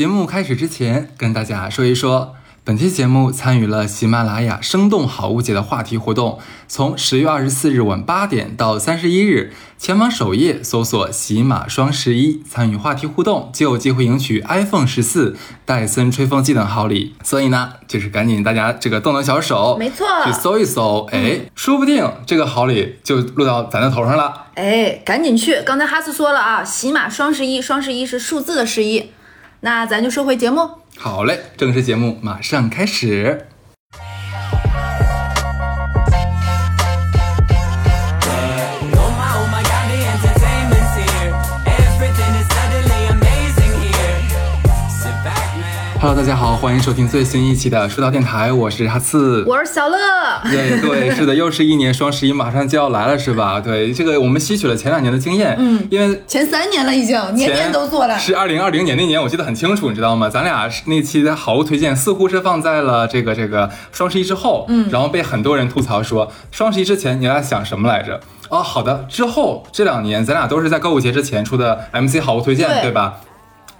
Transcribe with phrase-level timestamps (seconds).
[0.00, 15.36] 节目开始之前，跟大家说一说，本期节目参与了喜马拉雅“生动好物节”的话题活动，从十月二十四日晚八点到三十一日，前往首页搜索“喜马双十一”，参与话题互动，就有机会赢取 iPhone 十四、
[15.66, 17.14] 戴森吹风机等好礼。
[17.22, 24.46] 所以呢，就是赶紧大家这个动动小手，没错去搜一搜，哎，说不定这个好礼就落到咱的头上了。
[24.54, 25.60] 哎，赶紧去！
[25.60, 29.10] 刚才哈斯说了啊，喜马双十一，双十一是数字的十一。
[29.60, 30.68] 那咱就说回节目。
[30.96, 33.46] 好嘞，正式节目马上开始。
[46.02, 49.44] Hello，大家好，欢迎收听最新一期的说道电台，我是哈刺。
[49.46, 49.98] 我是小乐，
[50.44, 53.60] 对对，是的，又是一年双十一马上就要来了，是吧？
[53.60, 58.18] 对，这个我们吸取了前两年的经验，嗯，因为前三年了已经，年年都做了。
[58.18, 60.30] 是二零二零年那年，我记得很清楚，你知道吗？
[60.30, 68.18] 咱俩那期的好物推荐似乎是放在了这个这个双十一之后，嗯，然后被很多人吐槽说双十一之前你俩想什么来着？
[68.48, 73.16] 哦，好的，之后这两年咱俩都是在购物节之前出的 MC 好物推荐，对对吧？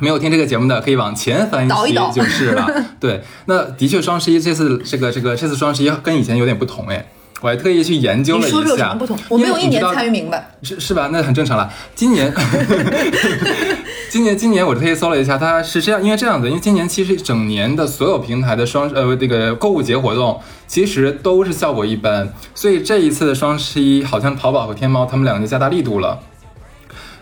[0.00, 2.66] 没有听这个节目的，可以往前翻一期倒一倒就是了。
[2.98, 7.06] 对，那的确双十一这次这个这个这次双十一跟以前有点不同哎，
[7.40, 8.48] 我还特意去研究了一下。
[8.48, 9.16] 你说说有什么不同？
[9.28, 10.10] 我没有一年参与与。
[10.10, 10.50] 明白。
[10.62, 11.08] 是是吧？
[11.12, 11.70] 那很正常了。
[11.94, 12.32] 今年，
[14.10, 26.18] 今年今年我特意搜了一下，它是这样，因为这样子，因为今年其实整年的所有平台的双呃这个购物节活动，其实都是效果一般，所以这一次的双十一，好像淘宝和天猫他们两个就加大力度了。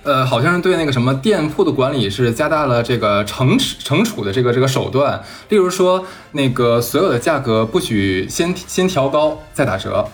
[0.09, 10.09] 呃，好像是对那个什么店铺的管理是加大了这个惩惩处的这个这个手段，例如说那个所有的价格不许先先调高再打折，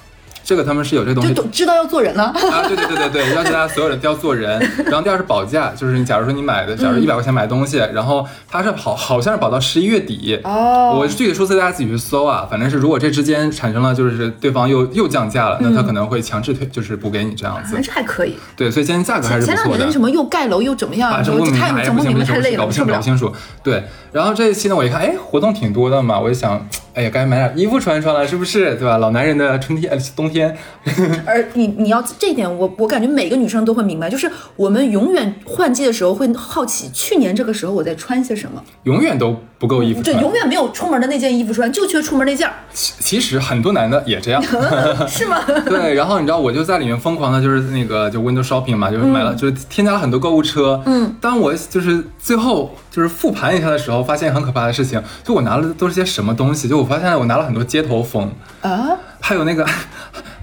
[0.44, 2.24] 这个他们是有这东西就知道要做人了。
[2.24, 4.60] 啊，对对对对对，要求大家所有人都要做人。
[4.84, 10.38] 然后第二是保价，就是你假如说你买的，假如一百块钱买东西，然后它是好好像是保到十一月底。
[10.44, 17.80] 哦我具体数字大家自己去搜啊，反正是如果这之间产生了就是对方又又降价了，那他可能会强制退，就是补给你这样子那。
[17.80, 18.36] 这还可以。
[18.56, 19.92] 对，所以今天价格还是不错的前两年。
[19.92, 22.86] 什么又盖楼又怎么样，啊，我整不明白，太整不明白，太累了，搞不清。
[22.86, 23.32] 搞不清楚。
[23.62, 28.74] 对，然后这一期呢，我一看，哎，活动挺多的嘛，我就想，哎呀，该买点衣服穿穿了，是不是？
[28.76, 28.98] 对吧？
[28.98, 30.33] 老男人的春天、呃冬天，
[31.26, 44.42] 而你你要这一点，我我感觉每个女生都会明白，就是我们永远换季的时候会好奇，去年这个时候我在穿些什么，永远都不够衣服对，永远没有出门的那件衣服穿，就缺出门那件儿，其实很多男的也这样。
[45.08, 45.40] 是吗？
[45.66, 50.82] 对，然后你知道，我就在里面疯狂的，就是那个就 window shopping 嘛，就是买了，就是添加了很多购物车。
[50.86, 58.30] 嗯，当我就是最后就是复盘一下的时候，发现很可怕的事情，就我拿了都是些什么东西，就我发现我拿了很多街头风，
[58.62, 58.90] 啊，
[59.20, 59.66] 还有那个，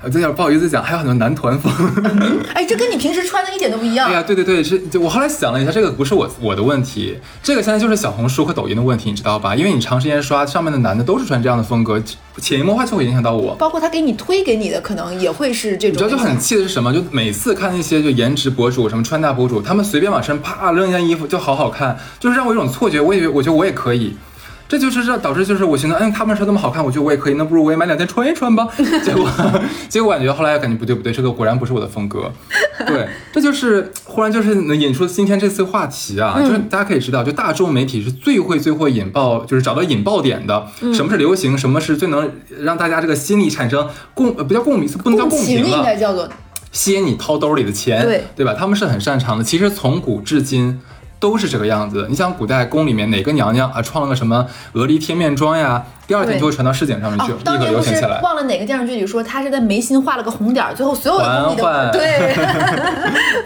[0.04, 1.72] 有点不好意思讲，还有很多男团风。
[2.56, 4.10] 哎，这跟你平时穿的一点都不一样。
[4.10, 9.56] 哎呀，对对对，是就我后来想了一下，这个不是我我的问题，这个现在就是小红书和抖音的问题，你知道吧？
[9.56, 12.02] 因为你长时间刷上面的男的都是穿这样的风格，
[12.38, 13.54] 潜移默化就会影响到我。
[13.56, 15.94] 包括他给你推给你的，可能也会是这种。
[15.94, 16.92] 你知道就很气的是什么？
[16.92, 24.16] 就每次看那些就颜值博主、什么穿搭博主，他们随便往身啪扔一件衣服就好好看，就是让我有种错觉，我以为我觉得我也可以。
[24.72, 28.66] 这就是这导致就是我寻思，嗯，他们穿那么好看，我觉得我也可以，那不如我也买两件穿一穿吧。
[29.04, 29.30] 结果
[29.90, 32.32] 结果感觉后来感觉不对不对，这个果然不是我的风格。
[32.88, 40.66] 对， 这就是忽然就是能引出今天这次话题啊，就是大家可以知道，就大众媒体是最会最会引爆，就是找到引爆点的。
[40.94, 41.58] 什么是流行？
[41.58, 46.30] 什么是最能让大家这个心理产生共呃不叫共鸣，不能叫共情应共鸣了，该叫做
[46.72, 48.54] 吸引你掏兜里的钱，对对吧？
[48.58, 49.44] 他们是很擅长的。
[49.44, 50.80] 其实从古至今
[51.22, 52.08] 都是这个样子。
[52.10, 58.20] 你想古代宫里面哪个娘娘啊创了个什么鹅梨贴面妆呀，第二天就会传到市井上面去，哦，立刻流行起来。
[58.22, 62.36] 忘了哪个电视剧里说她是在眉心画了个红点儿，最后所有的宫里嬛嬛的对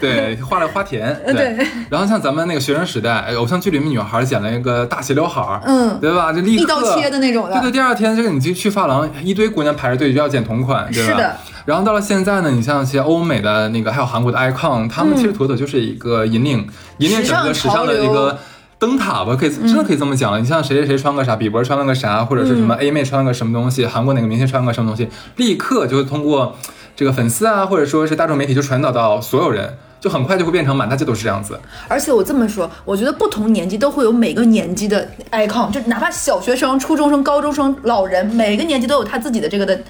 [0.00, 1.54] 对，画了花田，呃 对
[1.90, 6.32] 然后像咱们那个学生时代，哎偶像剧里面女孩剪了一个大斜刘海儿，嗯对吧？
[6.32, 11.12] 就立刻一刀切的那种的对对，第二天这个你去去发廊，一堆姑娘排着队就要剪同款，对吧？
[11.12, 11.36] 是的。
[11.66, 16.66] 然后到了现在呢，你像一些欧美的那个，还有韩国的 icon，他们其实妥妥就是一个引领、
[17.00, 18.38] 引领整个时尚的一个。
[18.78, 20.38] 灯塔吧，可以真的可以这么讲了。
[20.38, 26.54] 你像谁谁谁穿个啥，比伯穿了个啥，或者是什么 A 妹穿了个什么东西，韩国哪个明星穿了个什么东西，立刻就会通过
[26.94, 31.58] 这个粉丝啊，或者说是大众媒体就传导到所有人，就很快就会变成满大街都是这样子。
[31.88, 39.80] 而且我这么说，我觉得不同年纪都会有每个年纪的 icon，就哪怕小学生、初中生、高中生、老人，每个年纪都有他自己的这个的，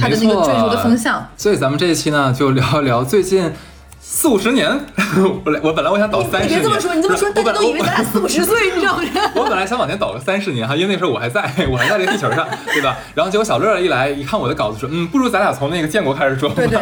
[0.00, 1.28] 他的那个追逐的风向。
[1.36, 3.52] 所以咱们这一期呢，就聊一聊最近
[4.12, 4.68] 四五十年，
[5.44, 9.04] 我我本来我想倒三十年，你别这么说，你这么说，大家都以为咱俩四五十岁，你知道吗？
[9.36, 12.98] 我本来想往前倒个三十年哈，因为那时候我还在， 我还在这个地球上，对吧？
[13.14, 16.56] 然后结果小乐一来一看我的稿子说，嗯，不如咱俩从那个建国开始说吧。
[16.56, 16.76] 对对，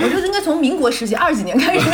[0.00, 1.90] 我觉得应该从民国时期二十几年开始。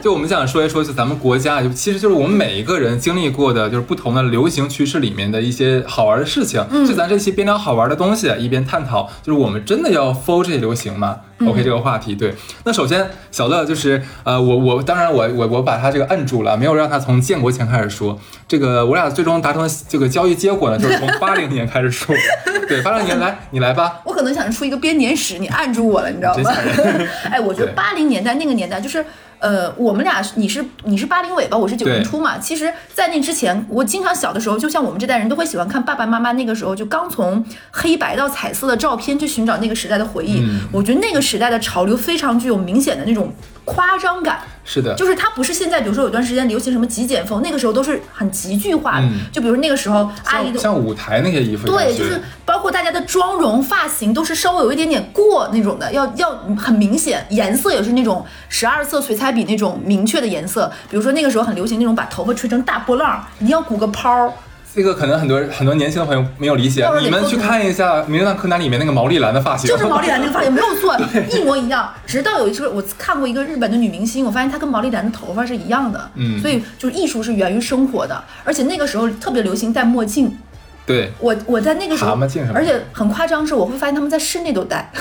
[0.00, 6.64] 就我们想说一说，就咱们国家，就其实就是我们每一个人经历过的，就是不同的流行趋势里面的一些好玩的事情。
[6.70, 12.34] 嗯，就咱这期边聊好玩的东西，一边探讨，就是我们真的要 follow 这些流行吗、o k 这个话题，对。
[12.64, 18.18] 那首先小乐就是呃，我我当然我我我把他这个摁住了，没有让他从建国前开始说。
[18.46, 22.14] 这个我俩最终达成这个交易结果呢，就是从八零年开始说。
[22.68, 24.00] 对，八零年来你来吧。
[24.04, 26.50] 我可能想出一个编年史，你按住我了，你知道吗？
[27.30, 29.04] 哎，我觉得对八零年代那个年代就是。
[29.40, 32.38] 呃，我们俩你是你是八零尾巴，我是九零初嘛。
[32.38, 40.40] 其实，在那之前，我经常小的时候，就像我们这代人都会喜欢看爸爸妈妈那个时候就刚从黑白到彩色的照片去寻找那个时代的回忆。
[40.40, 43.32] 嗯我觉得那个时代的潮流非常具有明显的那种
[43.64, 44.40] 夸张感。
[44.64, 49.06] 是的，就是它不是现在，比如说有段时间流行什么极简风，那个时候都是很极具化的。
[49.06, 60.70] 嗯就比如那个时候阿姨像的像舞台那些衣服，对，就是包括大家的妆容、发型都是稍微有一点点过那种的，要要很明显，颜色也是那种十二色水彩笔那种明确的颜色。
[60.90, 64.32] 比如说那个时候很流行那种把头发吹成大波浪，一定要鼓个泡儿。
[64.72, 70.96] 这个可能很多很多年轻的朋友没有理解你们去看一下《名侦探柯南》里面那个毛利兰的发型，就是毛利兰那个发型没有错，
[71.30, 71.92] 一模一样。
[72.06, 76.10] 直到有一次我看过一个日本的女明星，我发现她跟毛利兰的头发是一样的。
[76.14, 80.36] 嗯所以就是艺术是源于生活的，而且那个时候特别流行戴墨镜。
[80.90, 82.18] 对，我我在那个时候
[82.54, 84.90] 而且很夸张是，我会发现他们在室内都戴。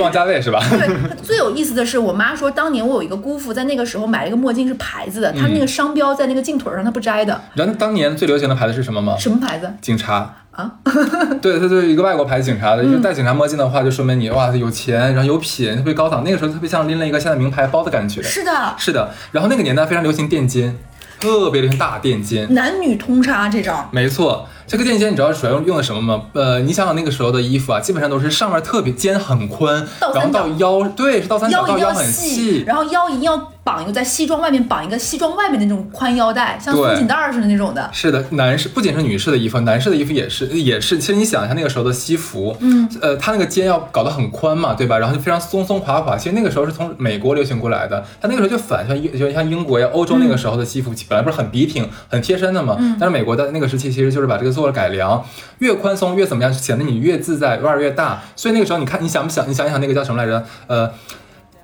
[0.00, 0.62] 王家卫是吧？
[0.70, 0.88] 对，
[1.22, 9.16] 最有意思的是，我妈说当年我有一个姑父在那个时候买了一个墨镜是牌子的，他那个商标在那个镜腿上他不摘的，然后当年最流行的牌子是什么吗？
[9.18, 9.72] 什么牌子？
[9.80, 10.70] 警察啊，
[11.40, 16.22] 对，他就是一个外国牌警察的，因为戴警察墨镜的话，就说明你哇有钱，然后有品，特别高档。
[16.24, 18.22] 那个时候特别像拎了一个现在名牌包的感觉。
[18.22, 20.76] 是的，是的，然后那个年代非常流行垫肩，
[21.20, 22.52] 特别流行大垫肩。
[22.54, 23.88] 男女通杀这招。
[23.92, 26.22] 没错，这个垫肩你知道主要用用的什么吗？
[26.32, 37.90] 呃，你想想那个时候的衣服啊，基本上都是上面特别肩很宽，然后到腰，对，是到三角，腰到腰很细，然后腰一定要绑一个在西装外面绑一个西装外面的那种宽腰带，像松紧带儿似的那种的。
[37.92, 40.98] 是的，男士不仅是女士的衣服，男士的衣服也是也是。
[40.98, 44.96] 其实你想一下那个时候的西服，嗯，呃，它那个肩要搞得很宽嘛，对吧？
[44.98, 46.16] 然后就非常松松垮垮。
[46.16, 55.22] 其实那个时候是从美国流行过来的，它那个时候就反像英就像英国呀、欧洲那个时候的西服，本来不是很笔挺、很贴身的嘛，但是美国的那个时期其实就是把这个做了改良，
[55.58, 58.22] 越宽松越怎么样，显得你越自在，腕儿越大。
[58.34, 59.46] 所以那个时候你看，你想不想？
[59.46, 60.42] 你想一想那个叫什么来着？
[60.68, 60.90] 呃。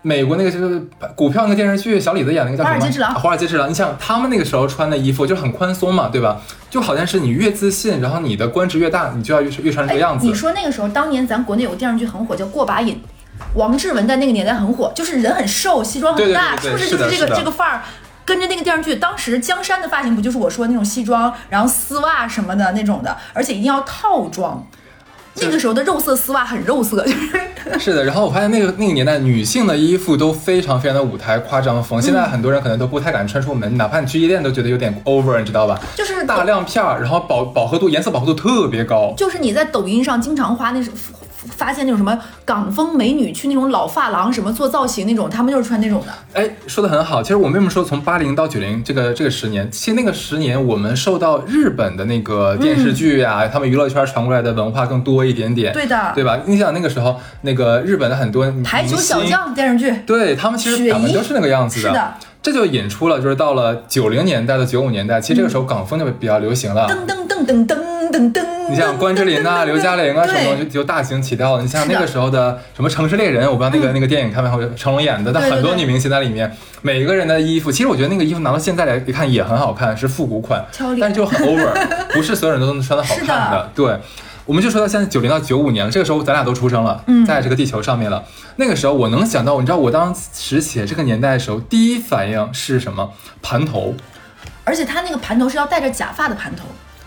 [0.07, 0.79] 美国那个就是
[1.17, 2.79] 股票那个电视剧，小李子演那个叫什么？
[2.79, 3.71] 华尔街之狼啊华尔街之狼。
[3.71, 6.43] 你想他们那个时候穿的衣服就很宽松嘛，对吧？
[6.69, 10.35] 就好像是你越自信，然后你的官职越大，你就要越越穿这个样子哎你。
[10.35, 12.97] 说那个时候，当年咱国内有个电视剧很火，叫《过把瘾》，
[13.55, 17.83] 王志文在那个年代很火，就是人很瘦，西装很大，对对对对是不是就是这个这个范儿？
[18.27, 24.67] 跟着那个电视剧，当时江山的发型不就是我说的那种西装，然后丝袜什么的那种的，而且一定要套装。
[25.37, 35.81] 那个时候的肉色丝袜很肉色，就是 是的，然后我发现那个那个年代女性的衣服都非常非常的舞台夸张风，现在很多人可能都不太敢穿出门，哪怕你去夜店都觉得有点 over，你知道吧？
[35.97, 39.13] 就是大亮片儿，然后饱饱和度、颜色饱和度特别高。
[39.17, 40.93] 就是你在抖音上经常花那种
[41.51, 46.13] 发现那种什么港风美女去那种老发廊什么做造型那种，他们就是穿那种的。
[46.33, 47.23] 哎，说的很好。
[47.23, 56.41] 其实我们为什么说从八零到九零这个这个十年，其实那个十年我们受到日本的那个电视剧啊，他们娱乐圈传过来的文化更多一点点，对的对吧？
[56.47, 66.87] 你想那个时候，那个日本的很多台球小将电视剧，对他们其实雪姨打扮都是那个样子的是的这就引出了，就是到了九零年代到九五年代，其实这个时候港风就比较流行了。
[66.87, 68.45] 噔噔噔噔噔噔噔。
[68.71, 71.63] 你像关之琳呐、刘嘉玲啊什么就就大行其道了。
[71.63, 76.51] 你像那个时候的什么《城市猎人》，我不知道那个、那个电影看没看过，成龙演的，但很多女明星在里面，
[76.83, 80.65] 每一个人的衣服，其实我觉得那个衣服拿到现在来一看也很好看，是复古款
[81.01, 81.73] 但是就很 over，
[82.15, 83.99] 不是所有人都能穿的好看的对。
[84.47, 88.23] 我们就说到现在九零到九五年了，这个时候咱俩都出生了，嗯在这个地球上面了。
[88.57, 93.11] 那个时候我能想到，你知道我当时写这个年代的时候，第一反应是什么？
[93.41, 93.95] 盘头，
[94.65, 96.65] 而且他那个盘头是要戴着假发的盘头，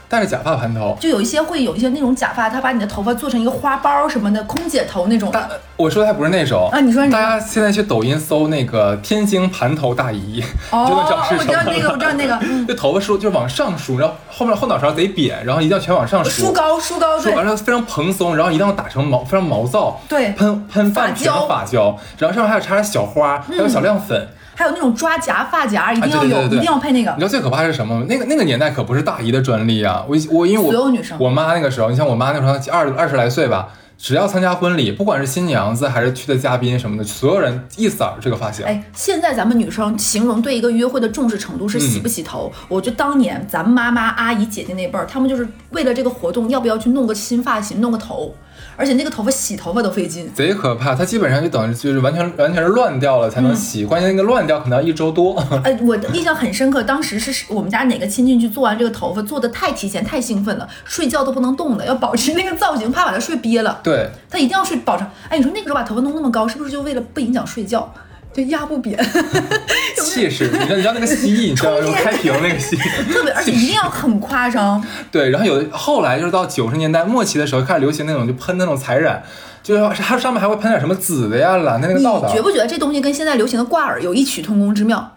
[0.10, 0.98] 戴着假发盘头。
[1.00, 5.32] 就有一些会有一些那种假发，他把你的头发做成一个花苞什么的，空姐头那种。
[5.76, 11.64] 我说的还不是那种啊你说你大家现在去抖音搜那个天津盘头大姨，哦 就能知道是我什么了。
[11.64, 24.28] 知道那个，我知道那个，嗯这头发梳就是往上梳，然后后面后脑勺贼扁，然后一定要全往上梳，梳高梳高，对梳完了非常蓬松，然后一定要打成毛，非常毛躁，对喷喷发胶嗯发胶，然后上面还要插点小花，还有小亮粉。
[24.58, 27.22] 还有那种抓夹发夹，一定要有，啊对对对对一定要配那个你知。
[27.22, 28.06] 道最可怕是什么吗？
[28.10, 30.04] 那个那个年代可不是大姨的专利啊！
[30.08, 38.66] 我我因为我所有女生我妈那个时候，你像我妈那时候二二十来岁吧，只要参加婚礼，不管是新娘子还是去的嘉宾什么的，所有人一色儿这个发型。
[38.66, 42.52] 哎，现在咱们女生形容对一个约会的重视程度是洗不洗头。
[42.68, 48.34] 我觉得当年咱们妈妈、阿姨、姐姐那辈儿，她们就是为了这个活动，要不要去弄个新发型、弄个头，
[48.78, 50.32] 而且那个头发洗头发都费劲。
[50.34, 55.36] 贼可怕，它基本上就等于就是完全完全是乱掉了才能洗，关键那个乱掉可能要一周多。
[55.64, 63.80] 哎， 我的印象很深刻，当时是我们家哪个亲戚去做完这个头发，做的太提前、太兴奋了，睡觉都不能动的，要保持那个造型，怕把它睡憋了。
[63.84, 65.08] 对，他一定要睡保证。
[65.28, 67.92] 哎，你说那个时候把头发弄那么高，是不是就为了不影响睡觉，
[68.38, 68.98] 就压不扁？
[70.00, 71.82] 气势，你知道你知道那个蜥蜴，你知道吗？
[71.82, 74.84] 充电开屏那个蜥蜴， 特别，而且一定要很夸张。
[75.12, 79.22] 对，然后有的后来就是到九十年代末期的时候，开始流行那种就喷那种彩染，
[79.64, 82.42] 就是它上面还会喷点什么紫的呀、蓝的那个你道道觉。
[82.42, 85.16] 不觉得这东西跟现在流行的挂耳有异曲同工之妙？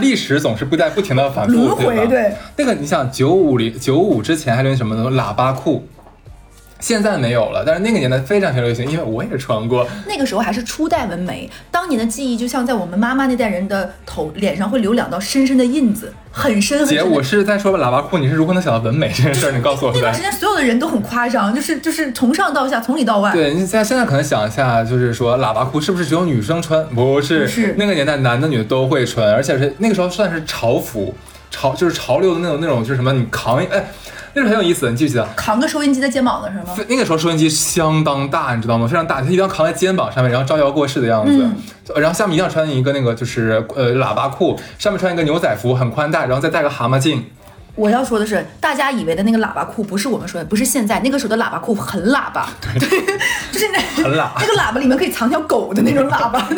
[0.00, 5.10] 历史总是不在不停的反复，轮回对吧对那个你想九五零九五之前还流行什么呢？
[5.10, 5.88] 喇叭裤。
[6.82, 9.86] 现在没有了，但是那个年代非常非常流行，因为我也穿过。
[10.08, 19.52] 那个时候还是初代纹眉，当年的记忆就像在我们妈妈那代人的头脸上会留两道深深的印子，很深很深姐，我是在说喇叭裤，你是如何能想到纹眉这件事儿？
[19.52, 20.20] 你告诉我呗那段时。
[20.22, 23.32] 间所有的人都很夸张，就是就是从上到下，从里到外。
[23.32, 26.84] 对，你现在现在可能想一下，就是说喇叭裤是不是只有女生穿？
[26.88, 31.14] 不是，不是那个年代男的女的都会穿，而且是那个时候算是潮服，
[31.48, 33.84] 潮就是潮流的那种那种，就是什么你扛一哎，
[34.34, 35.26] 那时候很有意思，你记不记得？
[35.36, 36.86] 扛个收音机在肩膀上是吗？
[36.88, 38.86] 那个时候收音机相当大，你知道吗？
[38.86, 41.32] 非常大，它一定要扛在肩膀上面，然后招摇过市的样子。
[41.42, 41.56] 嗯
[41.96, 47.22] 然后下面一定要穿一个那个就是呃喇叭裤，上面穿一个牛仔服，很宽大，然后再戴个蛤蟆镜。
[47.74, 52.78] 我要说的是，大家以为的那个喇叭裤不是我们说的，不是现在那个时候的喇叭裤很喇叭，对，
[53.52, 56.48] 就是那很喇那个喇叭里面可以藏条狗的那种喇叭。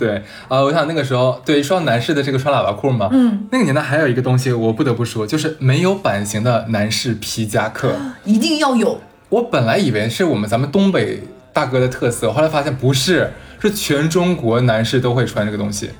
[0.00, 7.94] 对，呃，我想那个时候，对，说到男士的这个穿喇叭裤嘛，嗯，那个年代还有一个东西，我不得不说，就是没有版型的男士皮夹克。
[8.24, 8.98] 一定要有。
[9.28, 13.30] 我本来以为是我们咱们东北大哥的特色，后来发现不是，
[13.60, 15.90] 是全中国男士都会穿这个东西。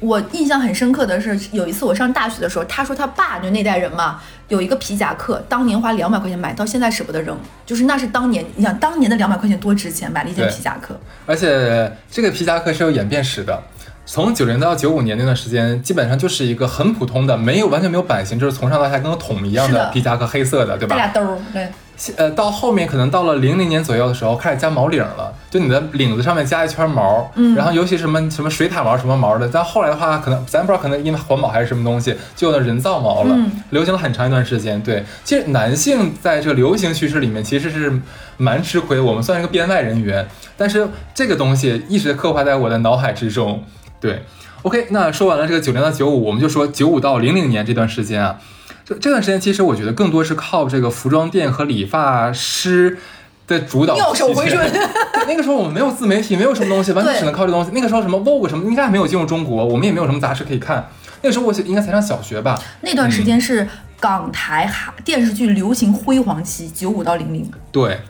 [0.00, 10.98] 我印象很深刻的是，有一次我上大学的时候，他说他爸就那代人嘛，有一个皮夹克，当年花两百块钱买，到现在舍不得扔，就是那是当年，你想当年的两百块钱多值钱，买了一件皮夹克。
[11.26, 13.62] 而且这个皮夹克是有演变史的，
[14.06, 20.96] 从九零到九五年那段时间，基本上就是一个很普通的，没有完全没有版型，就是从上到下跟个桶一样的的皮夹克，黑色的，对吧？
[20.96, 21.68] 带俩兜儿，对，
[22.16, 34.82] 呃，到后面可能到了零零年左右的时候，开始加毛领了，就你的领子上面加一圈毛，嗯，然后尤其什么什么水獭毛什么毛的，但后来的话，可能咱不知道，可能因为环保还是什么东西，就有了人造毛了，嗯流行了很长一段时间。
[34.82, 37.92] 对，其实男性在这个流行趋势里面其实是
[38.38, 40.26] 蛮吃亏，我们算是个编外人员，
[40.56, 43.62] 但是这个东西一直刻画在我的脑海之中。
[44.00, 44.24] 对
[44.62, 48.38] ，OK，那说完了这个九零到九五，我们就说九五到零零年这段时间啊。
[48.84, 52.98] 这这段时间，其实我觉得更多是靠这个服装店和理发师
[53.46, 53.94] 的主导。
[53.94, 54.70] 妙手回春。
[55.28, 57.70] 那个时候我们没有自媒体，没有什么东西，完全只能靠这东西。
[57.72, 60.88] 那个时候什么 Vogue 什么应该还没有进入中国，我们也没有什么杂志可以看。
[61.22, 62.60] 那个时候我应该才上小学吧？
[62.80, 63.68] 那段时间是
[64.00, 67.48] 港台哈电视剧流行辉煌期，九五到零零。
[67.70, 68.00] 对，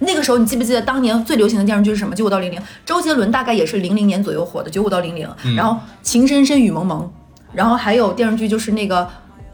[0.00, 2.14] 那个时候你记不记得当年最流行的电视剧是什么？
[2.14, 5.28] 九五到零零，周杰伦大概也是零零年左右火的，九五到零零。
[5.56, 7.02] 然后《情深深雨蒙蒙》，
[7.52, 9.08] 然后还有电视剧就是那个。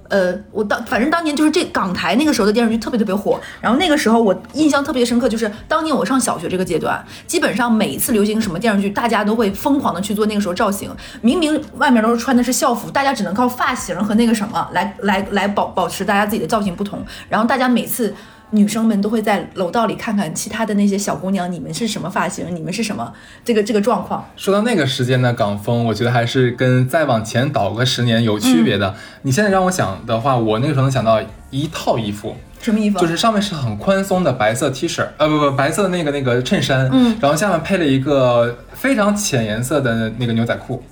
[0.08, 18.14] 呃，我当反正当年就是这港台那个时候的电视剧特别特别火，然后那个时候我印象特别深刻，就是当年我上小学这个阶段，基本上每一次流行什么电视剧，大家都会疯狂的去做那个时候造型，明明外面都是穿的是校服，大家只能靠发型和那个什么来来来保保持大家自己的造型不同，然后大家每次
[18.54, 23.12] 女生们都会在楼道里看看其他的那些小姑娘，你们是什么发型，你们是什么
[23.44, 24.24] 这个这个状况。
[24.36, 28.94] 说到那个时间的港风，我觉得还是跟再往前倒个十年有区别的。
[29.22, 31.20] 你现在让我想的话，我那个时候能想到
[31.50, 32.98] 一套衣服，什么衣服？
[33.00, 40.82] 就是上面是很宽松的白色 T 恤，呃不不白色的那个那个衬衫，嗯然后下面配了一个非常浅颜色的那个牛仔裤，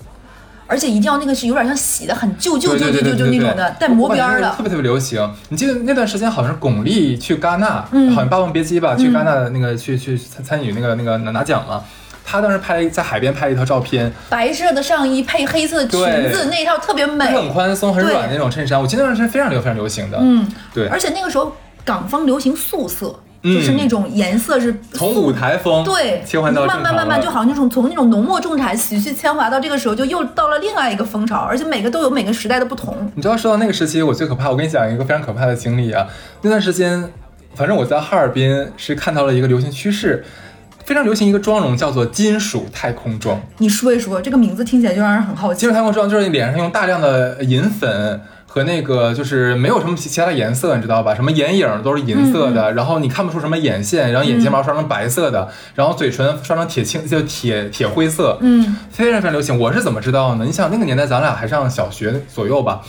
[0.73, 4.62] 而且一定要那个是有点像洗的很旧旧旧旧旧旧那种的，带磨边儿的特。
[4.62, 5.31] 别特别流行。
[5.50, 11.85] 你记得那段时间好像是巩俐去戛纳，嗯好像《霸王别姬》吧，去戛纳的那个去去参参与那个那个拿拿奖嘛。
[12.25, 17.26] 她当时拍了在海边拍了一套照片，白色的上衣配黑色的裙子，那一套特别美。
[17.26, 20.17] 很宽松、很软的那种衬衫，我记得那段时间非常流非常流行的。
[20.23, 32.96] 嗯，对，而且那个时候港方流行素色，嗯就是那种颜色是从舞台风对切换到慢慢慢慢，就好像那种从那种浓墨重彩、洗去铅华到这个时候，就又到了另外一个风潮，而且每个都有每个时代的不同。
[33.14, 34.49] 你知道，说到那个时期，我最可怕。
[34.49, 36.06] 我跟你讲一个非常可怕的经历啊。
[36.42, 37.11] 那段时间，
[37.54, 40.25] 反正我在哈尔滨是看到了一个流行趋势，
[40.84, 43.40] 非常流行一个妆容，叫做金属太空妆。
[43.58, 45.75] 你说一说，这个名字听起来就让人很好奇金属。
[45.75, 48.20] 太空妆就是你脸上用大量的银粉
[48.52, 51.14] 和那个就是没有什么其其他的颜色，你知道吧？
[51.14, 59.59] 什么眼影都是银色的，然后你看不出什么眼线，然后眼睫毛刷成白色的，然后嘴唇刷成铁青，就铁铁灰色，嗯，非常非常流行。
[59.59, 60.44] 我是怎么知道呢？
[60.44, 62.82] 你想那个年代咱俩还上小学左右吧，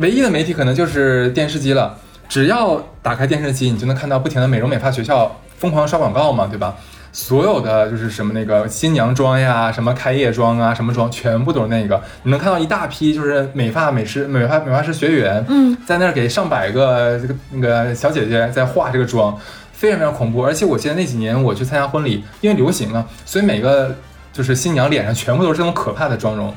[0.00, 1.96] 唯一的媒体可能就是电视机了。
[2.28, 6.74] 只要打开电视机，你就能看到不停的美容美发学校疯狂刷广告嘛，对吧？
[7.14, 12.02] 所有的就是什么那个新娘妆呀，什么开业妆啊，什么妆，全部都是那个。
[12.22, 19.38] 你能看到一大批就是美发美师、美发美发师学员，嗯，在那儿给上百个这个那个小姐姐在化这个妆，
[19.72, 20.42] 非常非常恐怖。
[20.42, 23.94] 而且我记得那几年我去参加婚礼，因为流行啊，所以每个
[24.32, 26.54] 就是新娘脸上全部都是这种可怕的妆容。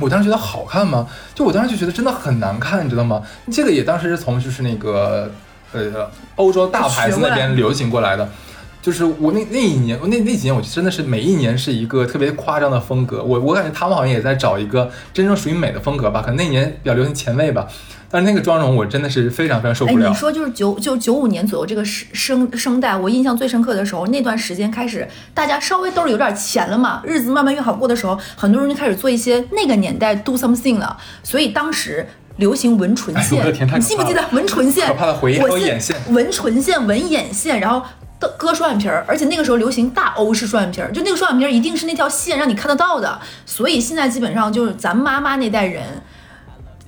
[0.00, 1.06] 我当时觉得好看吗？
[1.34, 3.22] 就我当时就觉得真的很难看，你知道吗？
[3.52, 5.30] 这个也当时是从就是那个
[5.72, 8.26] 呃欧洲大牌子那边流行过来的。
[8.84, 13.24] 就是我那那一年，那那几年，我真的是每一年是一个特别夸张的风格。
[13.24, 16.20] 我我感觉他们好像也在找一个真正属于美的风格吧。
[16.20, 17.66] 可能那年比较流行前卫吧，
[18.10, 20.14] 但是那个妆容我真的是非常非常受哎，不了你。
[20.14, 32.06] 说就是九就九五年左右这个时生生代，我印象最深刻的时候，那段时间开始，大家稍微兜里有点钱了嘛，日子慢慢越好过的时候，很多人就开始做一些那个年代 do something 了，所以当时。
[32.36, 34.88] 流行纹唇线，你记不记得纹唇线？
[34.88, 35.48] 可怕的回忆纹
[36.32, 37.86] 唇线、纹眼线，然后的
[38.36, 45.82] 割双眼皮儿，而且那个时候流行大欧式双眼皮儿，就那个双眼皮儿一定是那条线让你看得到的，所以现在基本上就是咱妈妈那代人。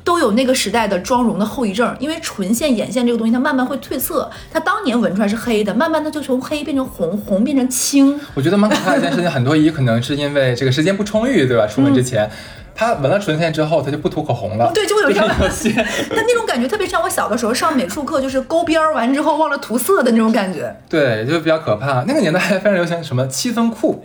[0.06, 4.30] 都有那个时代的妆容的后遗症，因为唇线、眼线这个东西，它慢慢会褪色。
[4.52, 8.16] 它当年纹出来是黑的，慢慢的就从黑变成红，红变成青。
[8.32, 11.66] 我觉得蛮可怕的一件事情，很多姨可能是因为这个时间不充裕，对吧？
[11.66, 12.30] 出门之前，
[12.76, 15.74] 她纹了唇线之后，他就不涂口红了，对，就会有一条线。
[16.14, 20.76] 但那种感觉特别像我小的时候上美术课，就是勾边儿完之后忘了涂色的那种感觉。
[20.88, 22.04] 对，就比较可怕。
[22.06, 24.04] 那个年代还非常流行什么七分裤，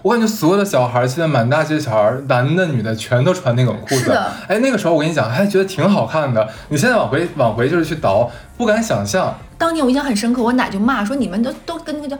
[0.00, 4.18] 我感觉所有的小孩儿，现在满大街小孩儿，男的女的全都穿那种裤子。
[4.48, 6.48] 哎，那个时候我跟你讲，还觉得挺好看的。
[6.70, 12.18] 你现在往回往回就是去倒，不敢想象，当年我印象很深刻，我奶就骂说你们都都跟那个叫。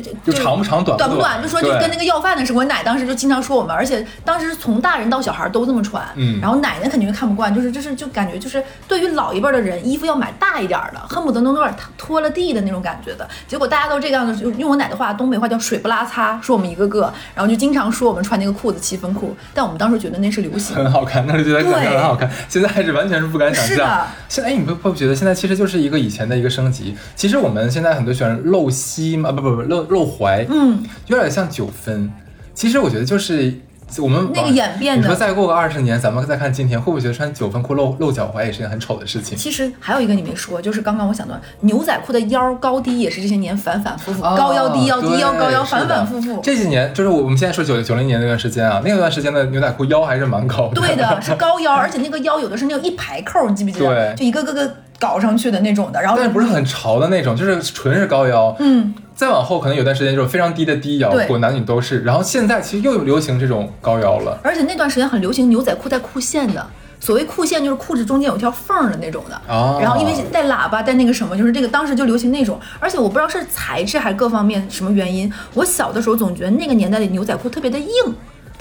[0.00, 2.58] 就就就长不长短不短不短，就说就跟那个要饭的似的。
[2.58, 13.28] 我奶当时就经常说我们，而且当时从大人到小孩都这么穿，嗯然后奶奶肯定是看不惯，就是就是就感觉就是对于老一辈的人，衣服要买大一点儿的，恨不得能有点拖了地的那种感觉的。
[13.48, 20.76] 结果大家都这个样子，就用我奶的话，东北话叫水不拉擦，说我们一个个，然后就经常说我们穿那个裤子七分裤，但我们当时觉得那是流行。
[20.76, 24.06] 很好看，那时候觉得对很好看，现在还是完全是不敢想是的象。
[24.28, 26.96] 现在哎，你不会不觉得现在其实就是一个以前的一个升级？
[27.14, 32.12] 其实我们现在很多喜欢露膝嘛，不不不露露怀，嗯，有点像九分。
[32.54, 33.52] 其实我觉得就是
[33.98, 39.36] 我们那个演变的你说再过个二十年，咱们再看今天，会不会觉得穿九分裤露露脚踝也是件很丑的事情？
[39.36, 46.40] 其实还有一个你没说，就是刚刚我想到牛仔裤的腰高低也是这些年反反复复，高腰低腰低腰高腰，反反复复。
[46.42, 50.80] 这几年就是我我们现在说九九零年那段时间啊，那段时间的牛仔裤腰还是蛮高的。
[50.80, 53.86] 对的，是高腰，而且那个腰有的是那种一排扣，你记不记得？
[53.86, 58.56] 对就一个个个搞上去的那种的，然后但是不是很潮的那种，就是纯是高腰。
[58.58, 62.00] 嗯，再往后可能有段时间就是非常低的低腰对裤，男女都是。
[62.00, 64.38] 然后现在其实又流行这种高腰了。
[64.42, 66.66] 而且那段时间很流行牛仔裤带裤线的。
[67.00, 77.86] 所谓裤线就是裤子中间有条缝儿的那种的，哦然后因为带喇叭带那个什么，就是这个当时就流行那种，而且我不知道是材质还是各方面什么原因，我小的时候总觉得那个年代的牛仔裤特别的硬，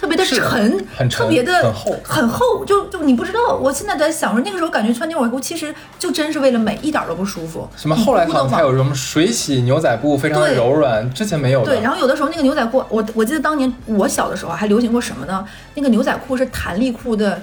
[0.03, 7.65] 特别的沉，很沉特别的很厚很厚，就就你不知道，我现在在想说那个时候感觉穿牛仔裤其实就真是为了美，一点都不舒服。
[7.77, 8.73] 什么后来好像才有。
[8.73, 11.67] 有什么水洗牛仔布，非常的柔软，之前没有的。
[11.67, 15.45] 对，然后有的时候那个牛仔裤，我我记得当年我小的时候还流行过什么呢？
[15.75, 17.39] 那个牛仔裤是弹力裤的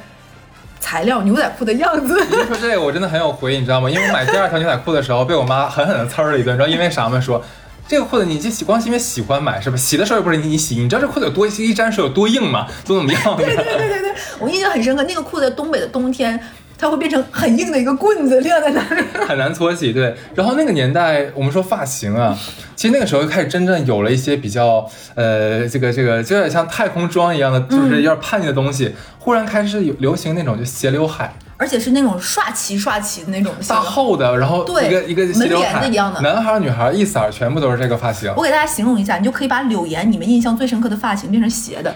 [0.81, 2.21] 材料，牛仔裤的样子。
[2.29, 3.89] 你说这个我真的很有回忆，你知道吗？
[3.89, 7.21] 因为我买第二条牛仔裤的时候，被我妈狠狠的呲儿了一顿，你知道因为啥吗？
[7.21, 7.41] 说
[7.91, 9.77] 这个裤子你就喜光是因为喜欢买是吧？
[9.77, 12.65] 洗的时候又不是你你洗，你知道这裤子有多一沾水有多硬吗？
[12.85, 13.47] 怎么怎么样对？
[13.47, 16.39] 对对对对，我印象很深刻，那个裤子在东北的冬天，
[16.79, 19.05] 它会变成很硬的一个棍子晾在那儿。
[19.27, 20.15] 很难搓洗，对。
[20.37, 22.39] 然后那个年代，我们说发型啊，
[22.77, 28.95] 其实那个时候开始真正有了一些比较，呃，这个这个就有点像太空装一样的，就是有点叛逆的东西。
[29.19, 36.19] 忽然开始有流行那种就斜刘海，而且是那种刷齐刷齐的那种大厚的，然后对一个一个门帘海子一样的。
[36.23, 38.33] 男孩女孩一色全部都是这个发型。
[38.35, 41.95] 我给大家形容一下，你就可以把柳岩你们印象最深刻的发型变成斜的，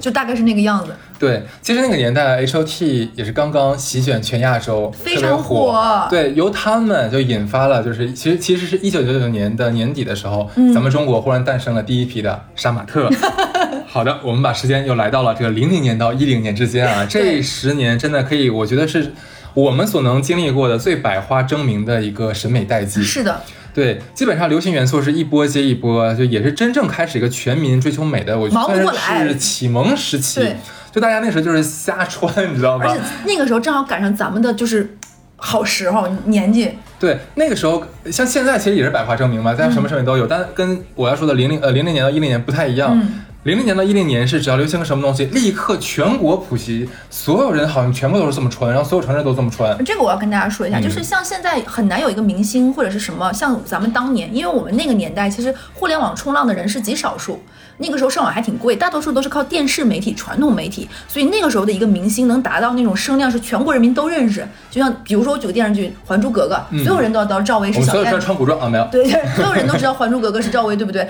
[0.00, 0.92] 就大概是那个样子。
[1.18, 6.06] 对，其实那个年代 H O T 也是刚刚席卷全亚洲，非常火火。
[6.10, 13.08] 对，由他们就引发了，就是其实其实是一九九九年的年底的时候，嗯咱们中国忽然诞生了第一批的杀马特。
[13.86, 19.12] 好的，我们把时间又来到了这个零零年到一零年之间啊，这十年真的可以，我觉得是
[19.54, 23.02] 我们所能经历过的最百花争鸣的一个审美代际。
[23.02, 23.40] 是的，
[23.74, 28.92] 对，基本上流行元素是一波接一波，就也是真正开始一个全民追求美的，我觉得
[29.26, 30.56] 是启蒙时期对。
[30.92, 33.02] 就大家那时候就是瞎穿，你知道吧而且？
[33.26, 34.96] 那个时候正好赶上咱们的就是
[35.34, 42.96] 好时候年纪，对，那个时候像现在其实也是百花争鸣嘛，大家什么审美都有，但跟我要说的零零呃零零年到一零年不太一样。
[42.96, 49.76] 嗯零零年到一零年是只要流行个什么东西，立刻全国普及，所有人好像全部都是这么穿，然后所有城市都这么穿。
[49.84, 57.38] 这个我要跟大家说一下，嗯就是像现在很难有一个明星或者是什么，像咱们当年，因为我们那个年代其实互联网冲浪的人是极少数，
[57.76, 68.16] 那个时候上网还挺贵，大多数都是靠电视媒体、传统媒体，所以那个时候的一个明星能达到那种声量是全国人民都认识，就像比如说我举个电视剧《还珠格格》，所有人都要知道赵薇我们所有是小燕子。
[68.16, 68.88] 人穿古装啊，没有。
[68.90, 71.06] 对对，所有人都知道《还珠格格》是赵薇，对不对？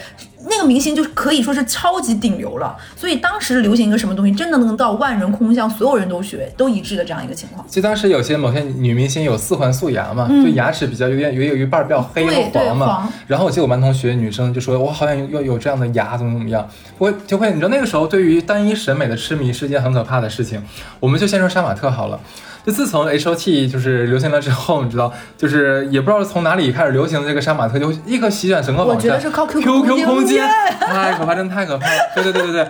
[0.48, 7.64] 那个明星就是可以说是超级顶流了，所以当时流行一个什么东西，真的能到万人空巷，所有人都学，都一致的这样一个情况。
[7.68, 13.12] 就当时有些某些女明星有四环素牙嘛，就牙齿比较有点有有一半儿比较黑黄嘛黄。
[13.26, 16.68] 然后我记得我们班同学女生就说，我好想有有有这样的牙，怎么怎么样。
[16.98, 20.62] 我就会你知道那个时候对于单一审美的痴迷是一件很可怕的事情。
[21.00, 22.20] 我们就先说杀马特好了。
[22.64, 28.96] 就自从 H O T 就是流行了之后，你知道，就是也不知道是从哪里开始流行的这个杀马特，就立刻席卷整个网站。
[28.96, 30.48] 我觉得是靠 QQ QQ 空间
[30.80, 31.98] 太可怕，真的太可怕了。
[32.14, 32.68] 对对对对对。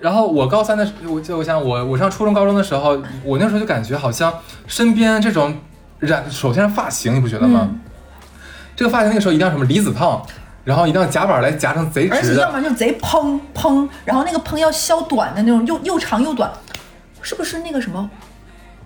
[0.00, 4.32] 然后我高三的时，我就我想我我上初中高中的时候，我那时候就感觉好像
[4.66, 5.56] 身边这种
[6.00, 7.68] 染，首先是发型，你不觉得吗？
[7.70, 7.80] 嗯
[8.76, 10.24] 这个发型那个时候一定要什么离子烫，
[10.62, 12.54] 然后一定要夹板来夹成贼直的而且要不。
[12.54, 16.48] 然就贼蓬蓬，然后那个蓬要削短的那种，又又长又短，
[17.20, 18.08] 是不是那个什么，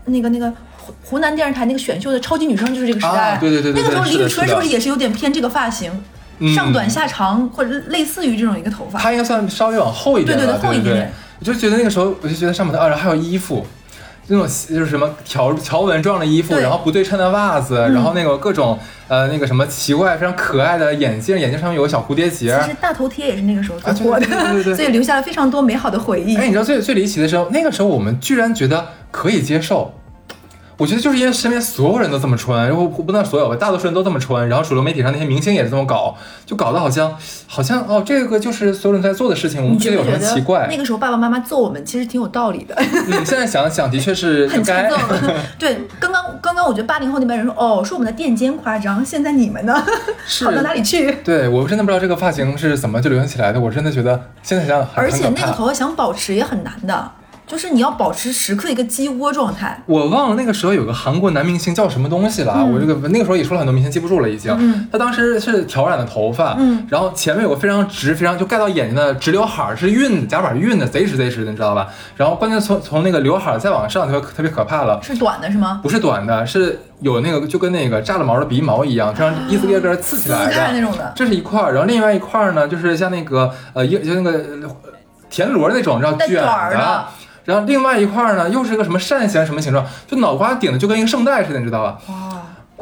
[0.06, 3.32] 那个那个湖湖南电视台那个选秀的超级女生就是这个时代？
[3.32, 5.92] 啊对对对对那个时候李宇春是不是也是有点偏这个发型，
[6.38, 6.54] 嗯。
[6.54, 8.98] 上短下长或者类似于这种一个头发？
[8.98, 10.94] 她应该算稍微往后一点，对对对后一点。
[10.94, 13.66] 点我就觉得那个时候，我就觉得上面的啊，然后还有衣服，
[14.28, 22.58] 那种就是什么条条纹状的衣服，然后不对称的袜子，然后那个各种呃那个什么奇怪非常可爱的眼镜，眼镜上面有个小蝴蝶结。
[22.62, 23.92] 其实大头贴也是那个时候对
[24.54, 26.36] 对对所以留下了非常多美好的回忆。
[26.36, 29.94] 哎，你知道最最离奇的时候，那个时候我们居然觉得可以接受。
[30.82, 37.16] 我觉得就是因为身边所有人都这么穿，然后不能说所有吧，大多数人都这么穿，然后主流媒体上那些明星也是这么搞，就搞得好像
[37.46, 40.66] 好像哦，这个就是所有人在做的事情，我们觉得有什么奇怪。
[40.68, 42.74] 那个时候爸爸妈妈揍我们其实挺有道理的？
[42.76, 44.90] 嗯，现在想想的确是很该。
[45.56, 49.80] 对，刚刚刚刚我觉得八零后那边人说，哦，说我们的垫肩夸张，现在你们呢？
[50.26, 51.12] 是好到哪里去？
[51.22, 57.12] 对我真的不知道这个发型是怎么就流行起来的，我真的觉得现在想想很而且那个头发想保持也很难的，
[57.46, 59.82] 就是你要保持时刻一个鸡窝状态。
[59.86, 64.88] 我忘了那个时候有个韩国男明星叫什么东西了，嗯我这个那个时候也说了很多明星记不住了已经。
[64.90, 71.88] 他当时是挑染的头发，嗯然后前面有个非常直、非常就盖到眼睛的直刘海儿，是晕夹板晕的，贼直贼直的，你知道吧？
[72.16, 74.98] 然后关键从从那个刘海儿再往上就特别可怕了。
[75.02, 75.80] 是短的是吗？
[75.82, 84.68] 不是短的，是有那个就跟那个炸了毛的鼻毛一样，这样一丝一根刺起来的那种的这是一块儿，然后另外一块儿呢，就是像那个呃，一就那个呃
[85.28, 87.04] 田螺那种，然后卷带卷的
[87.44, 91.98] 然后另外一块呢，又是个什么扇形什么形状，就脑瓜顶的就跟一个圣代似的，你知道吧？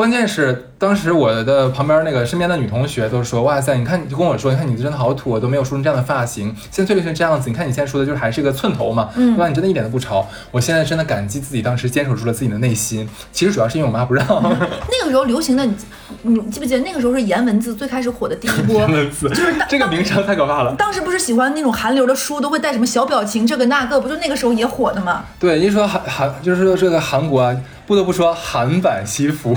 [0.00, 6.46] 关键是当时我的旁边那个身边的女同学都说：“哇塞，你看，你就跟我说，你看你真的好土，我都没有梳成这样的发型。
[6.70, 9.46] 现在最流行这样子，你看你现在梳的就是还是一个寸头嘛，嗯对吧？
[9.48, 10.26] 你真的一点都不潮。
[10.52, 13.06] 我现在真的感激自己当时坚守住了自己的内心。
[13.30, 14.24] 其实主要是因为我妈不让。
[14.90, 15.74] 那个时候流行的，你
[16.22, 18.86] 你记不记得那个时候是颜文字最开始火的第一波？
[19.28, 20.74] 就是这个名称太可怕了。
[20.76, 25.24] 当时不是喜欢那种韩流的书，都会带什么小表情，这个那个，不就那个时候也火的吗？
[25.38, 27.54] 对，一说韩韩，就是说这个韩国啊，
[27.86, 29.54] 不得不说韩版西服。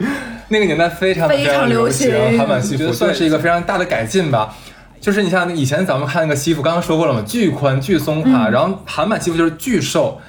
[0.48, 4.54] 那个年代非常非常流流行韩版西服算是一个非常大的改进吧。
[5.00, 10.20] 就是你像以前咱们看那个西服，刚刚说过了嘛，巨宽巨松垮，然后韩版西服就是巨瘦。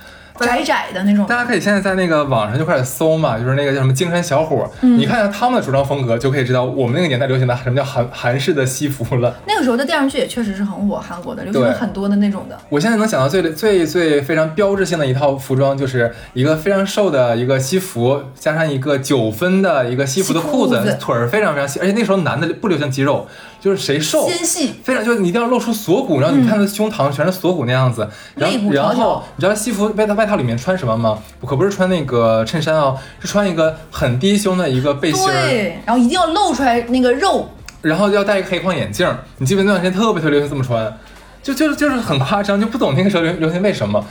[0.45, 1.35] 窄窄的那种大。
[1.35, 9.35] 家可以现在在那个网上就开始搜嘛，就是那个叫什么精神小伙，你看一下他们的着装风格，就可以知道我们那个年代流行的什么叫韩韩式的西服了。
[9.47, 12.57] 那个时候的电视剧也确实是很火，韩国的流行很多的那种的。
[12.69, 23.27] 我现在能想到最最最非常标志性的一套服装，就是一个非常瘦的一个西服，加上一个九分的一个西服的裤子，裤子腿儿非常非常细，而且那时候男的不流行肌肉，
[23.61, 31.19] 就是谁瘦纤细非常就是你一定要露出锁骨，然后你看他的胸膛全是锁骨那样子，然后然后你知道西服外套外套里面穿什么吗？
[31.45, 37.47] 可不是穿那个衬衫哦，是穿一个很低胸的一个背心儿，对，然后一定要露出来那个肉，
[37.81, 39.23] 然后要戴一个黑框眼镜儿。
[39.37, 40.97] 你记不记得那段时间特别特别流行这么穿？
[41.43, 44.03] 就就是就是很夸张，就不懂那个时候流流行为什么。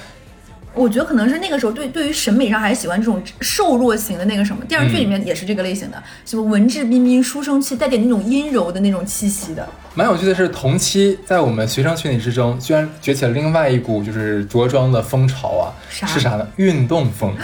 [0.74, 9.68] 我觉得可能是那个时候对对于审美上还是喜欢这种瘦弱型的那个什么，电视剧里面也是这个类型的，什么文质彬彬、书生气，带点那种阴柔的那种气息的。
[9.94, 16.46] 蛮有趣的是，同期在我们学生群体之中，居然崛起了另外一股就是着装的风潮啊，啥是啥呢？
[16.56, 17.34] 运动风。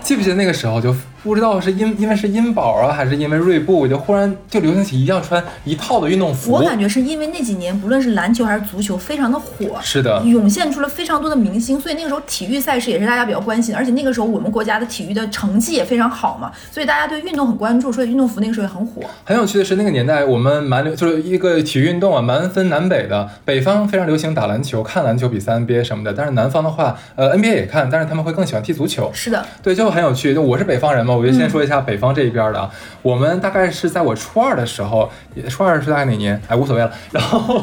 [0.00, 6.52] 记不记得那个时候就不知道是因因为是因宝啊，还是因为锐步，就忽然就流行起一定要穿一套的运动服。
[6.52, 19.02] 我感觉是因为那几年不论是篮球还是足球，非常的火，是的涌现出了非常多的明星，所以那个时候体育赛事也是大家比较关心的，而且那个时候我们国家的体育的成绩也非常好嘛，所以大家对运动很关注，所以运动服那个时候也很火。
[19.24, 23.28] 很有趣的是，那个年代我们蛮流，就是一个体育运动啊，蛮分南北的。
[23.44, 29.10] 北方非常流行打篮球、看篮球比赛、NBA 什么的，但是南方的话，呃，NBA 也看，但是他们会更喜欢踢足球。
[29.12, 30.34] 是的，对，就很有趣。
[30.34, 32.70] 就我是北方人嘛，我就先说一下北方这一边的啊。
[33.02, 35.10] 我们大概是在我初二的时候，
[35.48, 36.40] 初二是大概哪年？
[36.48, 36.90] 哎，无所谓了。
[37.12, 37.60] 然后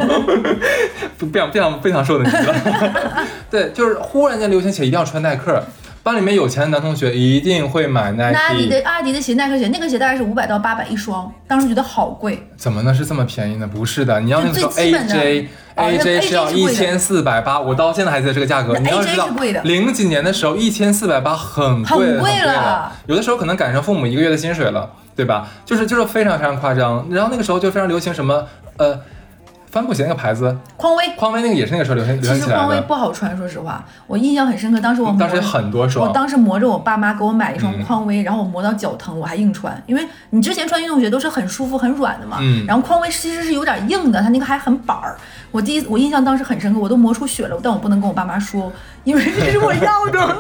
[1.18, 3.26] 不不想不想不想说我的名字了。
[3.50, 5.64] 对，就是忽然间流行起来一定要穿耐克。
[6.04, 12.48] 班里面有钱的男同学一定会买那阿迪的阿迪的鞋、耐克鞋，那个鞋大概是五百到八百一双，当时觉得好贵。
[12.56, 13.68] 怎么能是这么便宜呢？
[13.68, 18.78] 不是的，你要那个 AJ AJ 是要一千四百八，我到现在还记得这个价格。
[18.80, 19.28] 你要知道
[19.64, 25.48] 零几年的时候一千四百八很贵很贵了了，有的时候可能赶上父母一个月的薪水了，对吧？
[25.66, 27.06] 就是就是非常非常夸张。
[27.10, 28.46] 然后那个时候就非常流行什么
[28.78, 29.00] 呃
[29.76, 32.62] 帆布鞋那个牌子，匡威，匡威那个也是那个时候流行流其实行起来的。
[32.62, 34.80] 匡威不好穿，说实话，我印象很深刻。
[34.80, 42.38] 当时我磨当时很多双我当时磨着我爸妈给我买了一双嗯匡威，然后我磨到脚疼，我还硬穿，因为你之前穿运动鞋都是很舒服、很软的嘛。
[42.40, 45.18] 嗯然后匡威其实是有点硬的，它那个还很板儿。
[45.52, 48.72] 我第一我印象当时很深刻，我都磨出血了，但我不能跟我爸妈说，
[49.04, 50.38] 因为 这是我要的，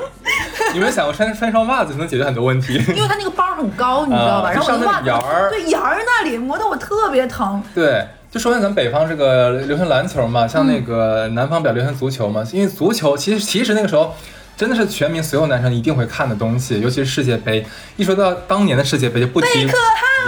[0.71, 2.75] 你没有想过穿穿双袜子就能解决很多问题？
[2.95, 4.47] 因为它那个包儿很高，你知道吧？
[4.47, 7.61] 啊然后我的就上袜子对沿儿那里磨得我特别疼。
[7.73, 14.13] 对，就说明咱们北方这个流行篮球嘛，像那嗯个南方比较流行足球嘛，因为足球其实其实那个时候。
[14.57, 17.65] 真的是全民所有男生一定会看的东西，尤其是世界杯。
[17.97, 19.77] 一说到当年的世界杯，就不提贝克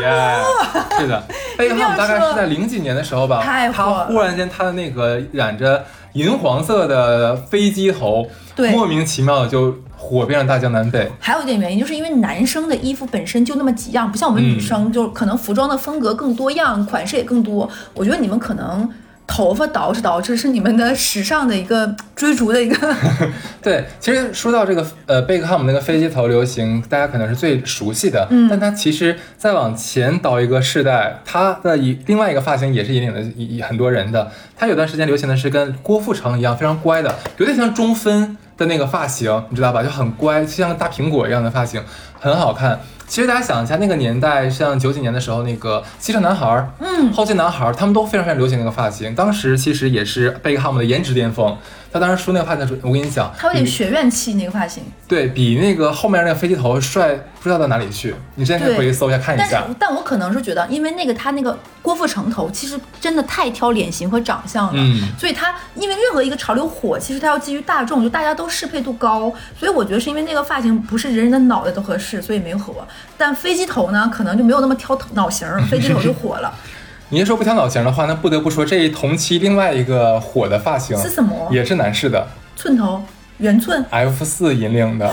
[0.01, 1.23] 汉姆，是的，
[1.57, 11.11] 贝克汉姆大概是在零几年的时候吧，他忽然间他的那个染着银黄色的飞机头，对莫名其妙的就火遍了大江南北。
[11.19, 17.69] 还有一点原因，就是因为男生的衣服本身就那么几样，不像我们女生，就可能服装的风格更多样，款式也更多。
[17.93, 18.87] 我觉得你们可能
[19.25, 22.95] 头发捯饬捯饬是你们的时尚的一个追逐的一个。
[23.61, 34.31] 对，其实说到这个呃贝克汉姆那个飞机头流行，大家可能是最熟悉的，嗯，但它其实再往前倒一个世代，它的一另外一个发型也是引领了很多人的。
[34.55, 39.83] 它有段时间流行的是跟郭富城一样非常乖的，有点像中分的那个发型，你知道吧？
[39.83, 41.81] 就很乖，就像个大苹果一样的发型，
[42.19, 42.79] 很好看。
[43.07, 49.15] 其实大家想一下，那个年代，像九几年的时候，那个西城男孩儿，嗯，后街男孩儿，他们都非常非常流行那个发型。
[49.15, 51.57] 当时其实也是贝克汉姆的颜值巅峰。
[51.89, 58.13] 他当时梳那个发型的时候，我跟你讲，他有点学院气那个发型，对比那个后面那个飞机头帅，不知道到哪里去。
[58.35, 59.63] 你之前可以回去搜一下看一但是下。
[59.79, 72.85] 但我可能是觉得，因为那个他那个郭富城头，其实真的太挑脸型和长相了，嗯所以他因为任何一个潮流火，其实他要基于大众，就大家都适配度高，所以我觉得是因为那个发型不是人人的脑袋都合适，所以没火。
[73.17, 76.53] 但飞机头呢，可能就没有那么挑头脑型， 飞机头就火了。
[77.09, 83.01] 你一说不挑脑型的话，那不得不说这一同期另外一个火的发型是什么也是男士的寸头、
[83.37, 85.09] 圆寸，F 四引领的，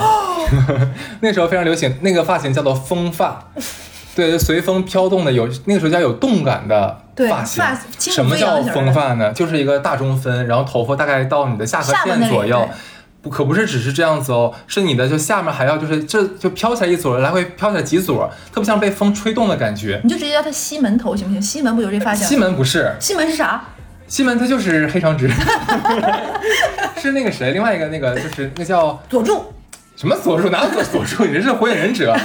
[1.21, 3.47] 那时候非常流行，那个发型叫做风发。
[4.13, 7.77] 对，随风飘动的有那个时候叫有动感的对发型发。
[7.97, 9.31] 什么叫风发呢？
[9.33, 12.75] 就是一个大中分，然后头发大概到你的下颌线左右对。
[13.25, 19.99] 不，可不是只是这样子哦，是你的就下面还要就是这就飘起来一撮，来回飘起来几撮，特别像被风吹动的感觉。
[20.03, 21.41] 你就直接叫他西门头行不行？
[21.41, 22.27] 西门不有这发型？
[22.27, 23.65] 西门不是，西门是啥？
[24.07, 25.27] 西门他就是黑长直，
[27.01, 29.51] 是那个谁，另外一个那个就是那叫佐助。
[29.95, 31.25] 什么佐助，哪有佐佐助？
[31.25, 32.15] 你这是火影忍者。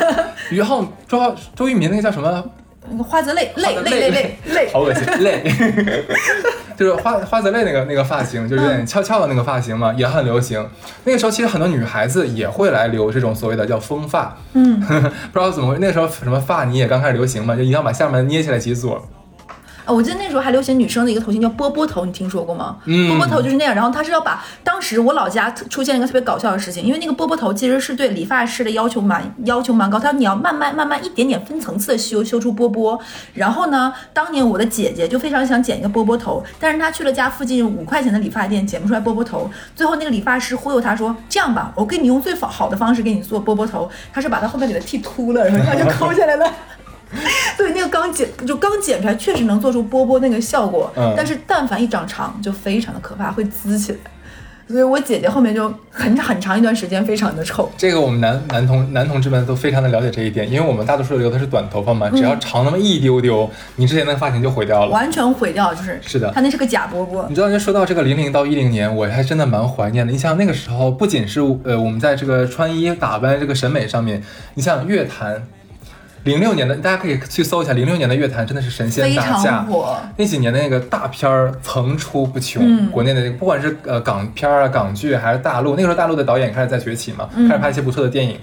[0.50, 2.44] 于浩周周渝民那个叫什么？
[2.88, 4.38] 那个花泽类，类类类类。
[4.54, 5.42] 类， 好恶心，类，
[6.76, 10.66] 就是花花泽类那个那个发型，就是有点翘翘的那个发型嘛，也很流行。
[11.04, 14.80] 那个时候其实很多女孩子也会来留这种所谓的叫风发，嗯，
[15.32, 19.06] 不知道怎么回那个时候什么发泥也刚开始流行嘛，就一定要把下面捏起来几撮。
[19.90, 22.76] 啊，我记得那时候还流行女生的一个头型叫波波头，你听说过吗？
[22.84, 32.96] 嗯波波头就是那样，然后他是要把当时我老家出现一个特别搞笑的事情，因为那个波波头其实是对理发师的要求蛮要求蛮高，他说你要慢慢慢慢一点点分层次的修修出波波。
[33.34, 39.50] 然后呢，当年我的姐姐就非常想剪一个波波头，但是她去了家附近五块钱的理发店，剪不出来波波头。
[39.74, 46.46] 最后那个理发师忽悠她说：“这样吧，我给你用最好的方式给你做波波头。”他是把她后面给她剃秃了，然后她就抠下来了。
[47.58, 53.98] 对，那个刚剪就刚剪出来，确实能做出波波那个效果，嗯但是但凡一长长，就非常的可怕，会滋起来。
[54.68, 57.68] 所以我姐姐后面就很很长一段时间非常的臭。
[57.76, 64.92] 这个我们男男同男同志们都非常的了解这一点，因为我们大多数留的是短头发嘛，只要长那么一丢丢，你之前那个发型就毁掉了。
[64.92, 70.12] 完全毁掉，就是是的他那是个假波波你，知道，就说到这个零零到一零年，我还真的蛮怀念的。
[70.12, 74.22] 你像那个时候，不仅是呃我们在这个穿衣打扮这个审美上面，
[74.54, 75.48] 你像乐坛，
[76.24, 79.66] 零六年的大家可以去搜一下，零六年的乐坛真的是神仙打架。
[80.16, 88.38] 那几年的那个大片儿层出不穷，嗯国内的那个不管是呃港片儿啊、港剧还是大陆，那个时候大陆的导演开始在崛起嘛，嗯开始拍一些不错的电影。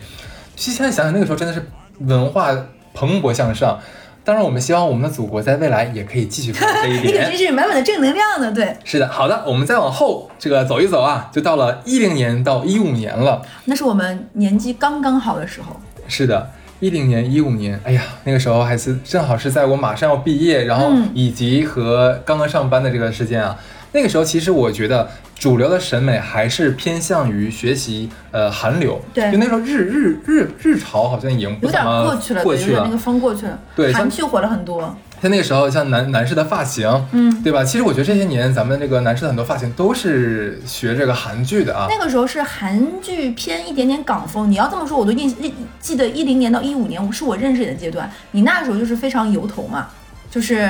[0.55, 1.61] 其实现在想想，那个时候真的是
[1.99, 2.49] 文化
[2.93, 3.79] 蓬勃向上。
[4.23, 7.03] 当然，我们希望我们的祖国在未来也可以继续做这一点。
[7.03, 7.37] 你可真。
[7.37, 13.41] 是满满的正能量呢，对，是的，好的，我们再往后这个走一走啊，就到了一零年到一五年了。
[13.63, 15.79] 那是我们年纪刚刚好的时候。
[16.09, 23.57] 是的，一零年、一五年，哎呀，那个时候还是正好是在我马上要毕业，然后嗯以及和刚刚上班的这段时间啊。
[23.93, 33.59] 那个时候，其实我觉得主流的审美还是偏向于学习呃韩流，对就那时候日日日日潮好像已经不有点怎么过去了，对，有过去了那个风过去了。
[33.75, 34.95] 对韩剧火了很多。
[35.21, 37.63] 像那个时候，像男男士的发型，嗯，对吧？
[37.63, 41.87] 其实我觉得这些年咱们这个男士的很多发型都是学这个韩剧的啊。
[41.89, 44.49] 那个时候是韩剧偏一点点港风。
[44.51, 48.11] 你要这么说，我都印印记得一零年到一五年是我认识你的阶段。
[48.31, 49.87] 你那时候就是非常油头嘛，
[50.29, 50.69] 就是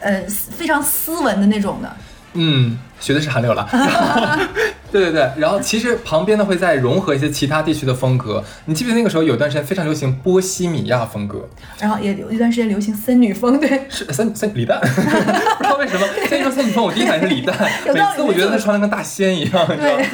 [0.00, 1.96] 呃非常斯文的那种的。
[2.34, 3.68] 嗯，学的是韩流了。
[4.92, 8.42] 对对对，然后其实旁边呢会再融合一些其他地区的风格。
[8.64, 11.48] 你记不记得那个时候有段时间非常流行波西米亚风格？
[11.78, 16.04] 然后也有一段时间流行森女风，对， 是森森李诞， 不知道为什么。
[16.28, 20.04] 现在说森女风，我第一反应是李诞，每次我觉得他穿的跟大仙一样，你知道吗？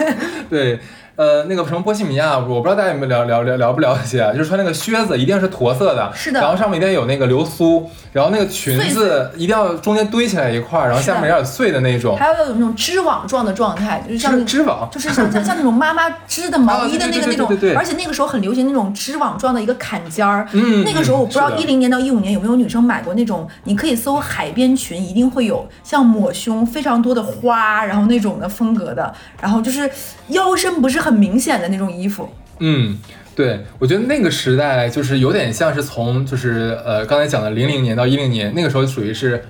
[0.51, 0.79] 对。
[1.17, 4.33] 呃，那个什么波西米亚，我不知道大家有没有了了了了不了解啊？
[4.33, 20.47] 就是穿那个靴子一定是驼色的，是的然后上面一定有那个流苏，然后那个裙子一定要中间堆起来一块儿，然后下面有点碎的那种，还要有那种织网状的状态，就是像织织网，就是像像像那种妈妈织的毛衣的那个那种而且那个时候很流行那种织网状的一个坎肩儿。
[20.53, 29.91] 嗯那个时候我不知道一零年到一五年有没有女生买过那种，你可以搜海边裙，一定会有像抹胸非常多的花，然后那种的风格的，然后就是
[30.29, 32.29] 腰身不是很明显的那种衣服。
[32.59, 32.99] 嗯，
[33.35, 39.45] 对，我觉得那个时代就是有点像是从就是呃刚才讲的零零年到一零年，那个时候属于是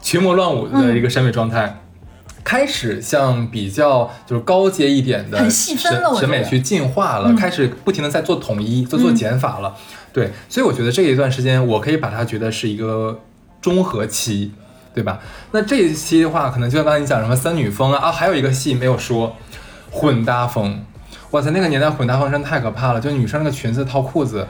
[0.00, 1.78] 群魔乱舞的一个审美状态。
[2.44, 5.76] 开始向比较就是高阶一点的审
[6.18, 9.76] 审美去进化了，嗯开始不停的在做统一，做做减法了。
[10.12, 13.20] 对，所以我觉得这一段时间，我可以把它觉得是一个
[13.60, 14.50] 中和期，
[14.92, 15.20] 对吧？
[15.52, 19.36] 那这一期的话，可能就像刚才你讲什么三女风啊，啊，还有一个戏没有说，
[19.92, 20.84] 混搭风。
[21.32, 24.46] 哇塞，那个年代混搭风真的太可怕了，就女生那个裙子套裤子，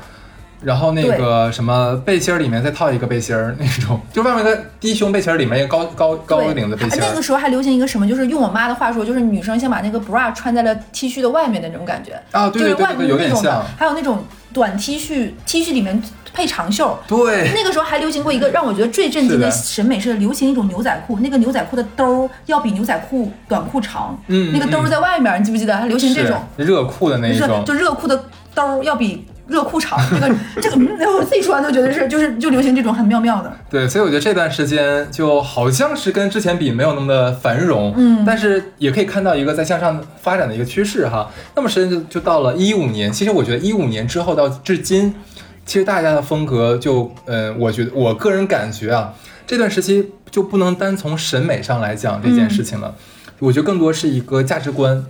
[0.62, 7.22] 然后那个什么背心儿里面再套一个背心儿那种， 就外面的低胸背心儿里面一个高高高对领的背心儿那个。
[7.22, 12.20] 时候还流行一个什么，就是用我妈的话说，就是女生先把那个 bra 穿在了 T 恤的外面的那种感觉。
[12.32, 16.02] 啊，对对对对对，有点像，，还有那种短 T 恤，T 恤里面
[16.34, 16.98] 配长袖。
[17.06, 25.76] 对，那个时候还流行过一个让我觉得最震惊的审美是流行一种牛仔裤，那个牛仔裤的兜儿要比牛仔裤短裤长，嗯那个兜儿在外面，你记不记得？
[25.76, 33.52] 还流行这种，热裤的那种，就热裤的兜儿要比热裤衩， 这个这个，嗯我自己说完都觉得是就是就流行这种很妙妙的。
[33.70, 41.30] 对，所以我觉得这段时间就好像是跟之前比没有那么的繁荣，嗯但是也可以看到一个在向上发展的一个趋势哈。
[41.54, 45.14] 那么时间就就到了一五年，其实我觉得一五年之后到至今，
[45.66, 49.12] 其实大家的风格就，嗯，我觉得我个人感觉啊，
[49.46, 52.94] 这段时期就不能单从审美上来讲这件事情了，
[53.38, 55.04] 我觉得更多是一个价值观。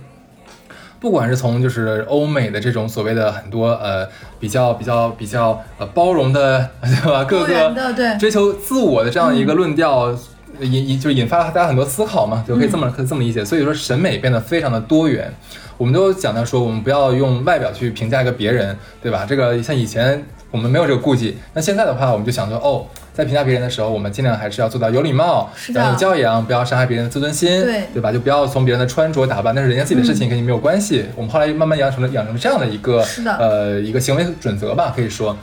[1.03, 4.07] 不管是从就是欧美的这种所谓的很多呃
[4.39, 10.17] 比较比较比较呃包容的对吧各个对追求自我的这样一个论调，
[10.61, 13.43] 引引就是引发了大家很多思考嘛，就可以这么、可以这么理解。
[13.43, 15.29] 所以说审美变得非常的多元。
[15.77, 19.25] 我们都讲到说，我们不要用外表去评价一个别人，对吧？
[19.27, 28.11] 这个像以前我们没有这个顾忌，那现在的话，我们就想说，哦，在评价别人的时候，我们尽量还是要做到有礼貌，是然后有教养，不要伤害别人的自尊心，对对吧？
[28.11, 31.05] 就不要从别人的穿着打扮，那是人家自己的事情，跟你没有关系。
[31.15, 35.37] 我们后来慢慢养成了养成了这样的一个是的呃一个行为准则吧，可以说。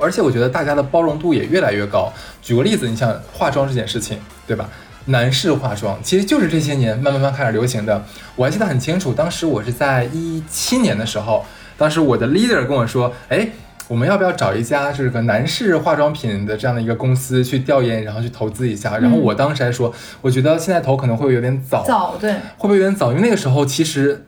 [0.00, 2.12] 而且我觉得大家的包容度也越来越高。
[2.40, 4.68] 举个例子，你像化妆这件事情，对吧？
[5.06, 8.04] 男士化妆其实就是这些年慢慢慢开始流行的。
[8.36, 11.44] 我还记得很清楚，当时我是在一七年的时候，
[11.76, 13.48] 当时我的 leader 跟我说，哎。
[13.88, 18.98] 我们要不要找一家这个男士化妆品的这样的一个公司去调研，然后去投资一下？
[18.98, 23.10] 然后我当时还说，我觉得现在投可能会有点早，早对，会不会有点早？
[23.10, 24.26] 因为那个时候其实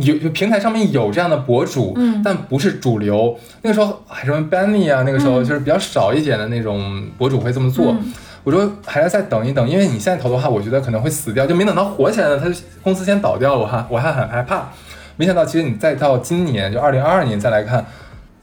[0.00, 3.36] 有有平台上面有这样的博主，嗯但不是主流。
[3.62, 7.92] 那个时候还什么 Benny 啊，那个时候就是比较少一点的那种博主会这么做。
[7.92, 8.12] 嗯
[8.44, 14.68] 我说还要再等一等，因为你现在投的话，我觉得可能会死掉，就没等到火起来呢，他就公司先倒掉了，我还我还很害怕。
[15.16, 17.86] 没想到其实你再到今年就二零二二年再来看，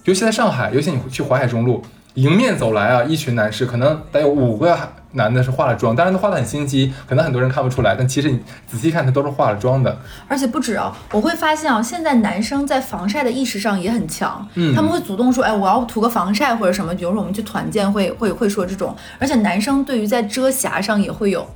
[0.10, 1.84] 尤其在上海，尤其你去淮海中路，
[2.16, 4.76] 迎面走来啊，一群男士，可能得有五个
[5.12, 9.96] 男的是化了妆，当然都化的很心机，可能很多人看不出来，但其实你仔细看，他都是化了妆的。
[10.28, 16.96] 而且不止啊，我会发现啊，现在男生在防晒的意识上也很强，嗯他们会主动说，哎，我要涂个防晒或者什么。
[16.96, 21.48] 比如说我们去团建会会会说这种，而且男生对于在遮瑕上也会有，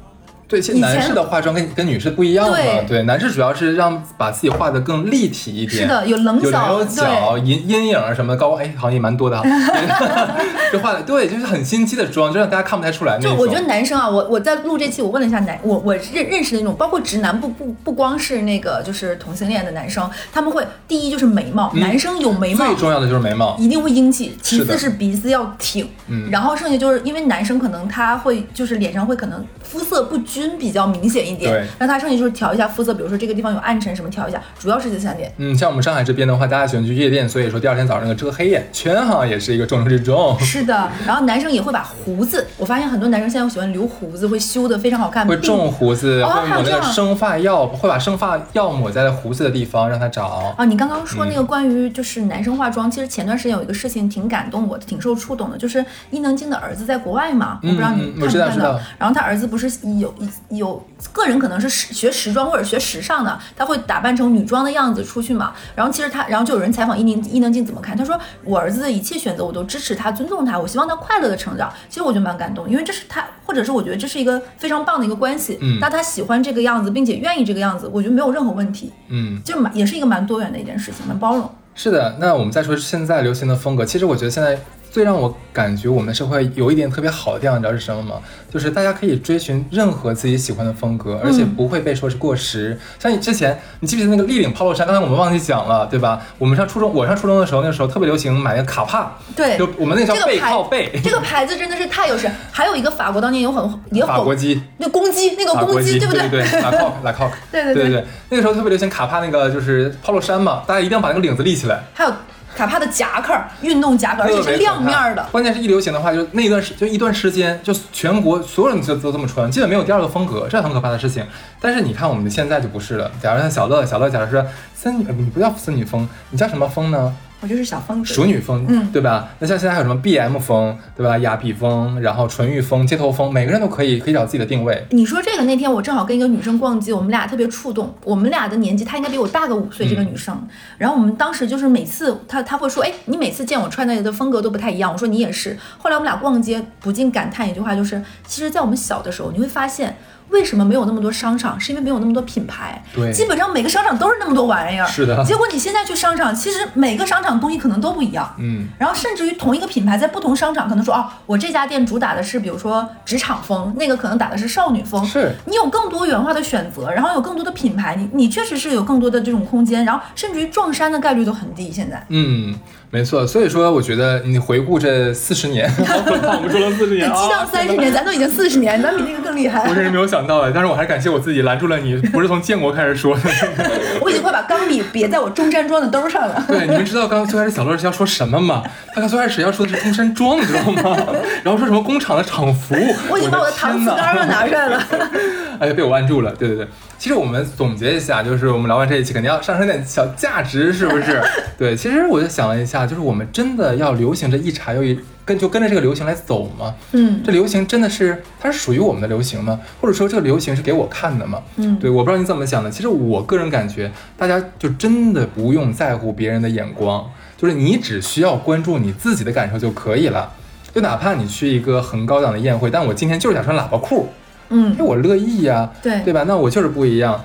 [0.47, 2.57] 对，其实男士的化妆跟跟女士不一样嘛。
[2.87, 5.81] 对男士主要是让把自己画的更立体一点。
[5.83, 9.43] 是的有棱角有角、阴阴影儿什么的，高哎，好像也蛮多的哈。
[10.71, 13.35] 就画的对，就是很心机的妆，就让大家看不太出来那种。
[13.35, 23.55] 就我觉得男生啊，我我在录这期，我问了一下男，我我认认识的那种，包括直男，不不不光是那个就是同性恋的男生，他们会第一就是眉毛，男生有眉毛嗯最重要的就是眉毛。
[23.57, 35.31] 一定会英气，其次是鼻子要挺，嗯然后剩下就是因为男生可能他会就是脸上会可能肤色不均比较明显一点，对然后他剩下就是调一下肤色，比如说这个地方有暗沉什么调一下，主要是这三点。
[35.37, 40.39] 嗯，像我们上海这边的话，大家喜欢去夜店，所以说第二天早上那个遮黑眼圈哈，也是一个重中之重。
[40.39, 50.53] 是的，然后男生也会把胡子，我发现很多男生现在喜欢留胡子，会修的非常好看，会种胡子，哦会抹那个还有这样生发药，会把生发药抹在胡子的地方让它长。
[50.57, 58.79] 啊，你刚刚说嗯那个关于就是男生化妆，其实前段时间有一个事情挺感动我的，挺受触动的，就是伊能静的儿子在国外嘛，我不知道你看知道知道到。
[58.97, 59.69] 然后他儿子不是
[59.99, 60.13] 有
[60.49, 65.53] 有个人可能是时学时装或者学时尚的，他会打扮成女装的样子出去嘛。
[65.75, 71.71] 然后其实他，然后就有人采访伊能伊能静怎么看，他说我儿子的一切选择我都支持他，尊重他，我希望他快乐的成长。
[71.89, 75.57] 其实我就蛮感动，因为这是他，或者是我觉得这是一个非常棒的一个关系。
[75.61, 78.91] 嗯那他喜欢这个样子，并且愿意这个样子，我觉得没有任何问题。
[79.09, 81.49] 嗯，就蛮也是一个蛮多元的一件事情，蛮包容。
[81.75, 82.17] 是的。
[82.19, 84.59] 那我们再说现在流行的风格，其实我觉得现在
[84.93, 88.17] 最让我感觉我们的社会有一点特别好的地方，你知道是什么吗？
[88.53, 92.79] 就是大家可以追寻任何自己喜欢的风格，而且不会被说是过时。
[92.99, 94.85] 像你之前，你记不记得那个立领 polo 衫？
[94.85, 96.21] 刚才我们忘记讲了，对吧？
[96.37, 102.31] 我们上初中，我上初中的时候，那时候特别流行买那个卡帕，对就我们那个叫背靠背，这个牌子真的是太有神。
[102.51, 104.61] 还有一个法国当年有很也法国很鸡。
[104.77, 112.13] 那公鸡，那个公鸡，法国鸡，不对对拉 cock 拉 cock，对对 对对对，那个时候特别流行卡帕那个就是 polo 衫嘛，大家一定要把那个领子立起来，还有
[112.55, 115.27] 卡帕的夹克，运动夹克，而且是亮面儿的。
[115.31, 121.25] 关键是一流行的话，就那一段时就一段时间，就全国所有人都都这么穿，基本没有第二个风格，这是很可怕的事情。
[121.59, 123.11] 但是你看我们的现在就不是了。
[123.21, 124.45] 假如像小乐，小乐假如说
[124.75, 127.15] 森女，呃你不叫森女风，你叫什么风呢？
[127.43, 128.13] 我就是小疯子。
[128.13, 129.27] 熟女风，嗯对吧？
[129.39, 131.17] 那像现在还有什么 BM 风，对吧？
[131.17, 134.85] 雅痞风，然后纯欲风、街头风，每个人都可以可以找自己的定位。
[134.91, 137.93] 你说这个那天我正好跟一个女生逛街，我们俩特别触动。
[138.05, 140.41] 我们俩的年纪，她应该比我大个五岁，这个女生。
[140.77, 144.93] 然后我们当时就是每次她她会说，哎，你每次见我穿的的风格都不太一样。
[144.93, 145.57] 我说你也是。
[145.77, 149.97] 后来我们俩逛街，不禁感叹一句话，就是其实，在我们小的时候，你会发现。
[150.33, 151.57] 为什么没有那么多商场？
[151.59, 152.83] 是因为没有那么多品牌。
[152.93, 154.85] 对基本上每个商场都是那么多玩意儿。
[154.87, 158.35] 是的结果你现在去商场，其实每个商场东西可能都不一样。
[158.39, 165.05] 嗯，然后甚至于同一个品牌在不同商场，可能说哦，我这家店主打的是比如说职场风，那个可能打的是少女风。
[165.05, 171.71] 是你有更多元化的选择，然后有更多的品牌，你你确实是有更多的这种空间，然后甚至于撞衫的概率都很低。
[171.71, 172.55] 现在嗯，
[172.93, 173.25] 没错。
[173.25, 179.73] 所以说，我觉得你回顾这四十年， 我们说了四十年，激荡三十年，咱都已经四十年，咱比那个更厉害我。
[179.73, 183.21] 真是没有想到哎，但是我还是感谢我自己拦住了你，不是从建国开始说的。
[183.99, 186.45] 我已经快把钢笔别在我中山装的兜上了。
[186.47, 188.61] 对，你们知道刚刚最开始小乐是要说什么吗？
[188.93, 190.95] 他刚最开始要说的是中山装，你知道吗？
[191.43, 192.75] 然后说什么工厂的厂服，
[193.09, 194.87] 我已经把我的搪瓷缸都拿出来了。
[195.59, 196.31] 哎呀，被我按住了。
[196.35, 196.67] 对对对，
[197.03, 201.21] 其实我们总结一下，就是我们聊完这一期，肯定要上升点小价值，是不是？
[201.59, 206.73] 对，其实我就想了一下，就是我们真的要流行这一茬又一跟就跟着这个流行来走吗？
[206.93, 209.59] 嗯这流行真的是它是属于我们的流行吗？
[209.81, 211.43] 或者说这个流行是给我看的吗？
[211.57, 212.71] 嗯对，我不知道你怎么想的。
[212.71, 220.31] 其实我个人感觉，大家就真的不用在乎别人的眼光，就是你只需要关注你自己的感受就可以了。
[220.73, 224.07] 就哪怕你去一个很高档的宴会，但我今天就是想穿喇叭裤，
[224.49, 226.23] 嗯因为我乐意呀、对对吧？
[226.27, 227.23] 那我就是不一样。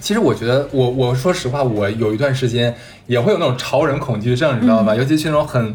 [0.00, 2.74] 其实我觉得我，我说实话，我有一段时间
[3.06, 4.94] 也会有那种潮人恐惧症，你知道吧？
[4.94, 5.74] 尤其去那种很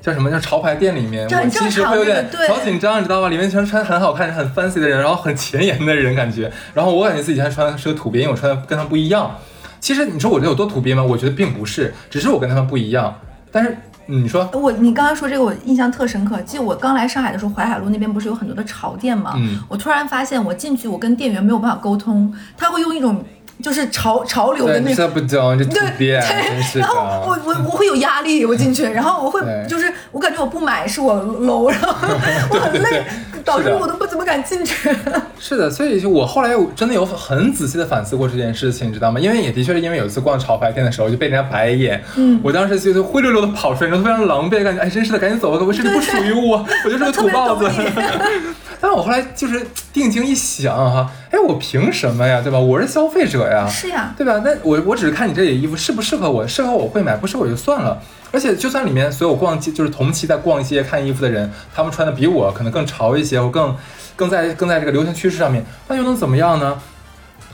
[0.00, 3.28] 叫什么叫潮牌店里面，我其实会有点小紧张，你知道吧？
[3.28, 9.38] 里面全穿很好看、很 fancy 的人，然后很前沿的人感觉，然后我感觉自己还穿的是个土鳖，因为我穿的跟他们不一样。
[9.78, 11.02] 其实你说我这有多土鳖吗？
[11.04, 13.16] 我觉得并不是，只是我跟他们不一样。
[13.52, 13.76] 但是
[14.06, 16.40] 嗯你说，我你刚刚说这个，我印象特深刻。
[16.42, 19.34] 记得我刚来上海的时候，淮海路那边不是有很多的潮店吗？
[19.36, 23.24] 嗯我突然发现，我进去，我跟店员没有办法沟通，他会用一种
[23.62, 24.96] 就是潮潮流的，那种。
[24.96, 27.38] 这不懂，这土对，对然后我。
[27.44, 31.88] 我我会有压力，我进去，然后我会就是我感觉我不买是我 low，然后
[32.50, 33.02] 我很累，
[33.44, 34.90] 导致我都不怎么敢进去。
[35.40, 39.18] 是的，所以就我后来有真的有很仔细的反思过这件事情，你知道吗？
[39.18, 47.68] 因为也的确是因为有一次逛潮牌店的时候就被人家白眼，嗯，我当时就就灰溜溜的跑出来，然后非常狼狈，感觉哎，真是的，赶紧走吧，我这里不属于我，我就是个土包子。
[48.80, 52.58] 但是我后来就是定睛一想哈，哎，我凭什么呀，对吧？
[52.58, 54.42] 我是消费者呀，是呀，对吧？
[54.44, 58.00] 那我我只是看你这里衣服适不适合我，适合我会买，不适合我就算了。
[58.30, 63.74] 而且就算里面所有逛街就是同期在逛街看衣服的人，他们穿的比我可能更潮一些，或更
[64.14, 66.78] 更在更在这个流行趋势上面，那又能怎么样呢？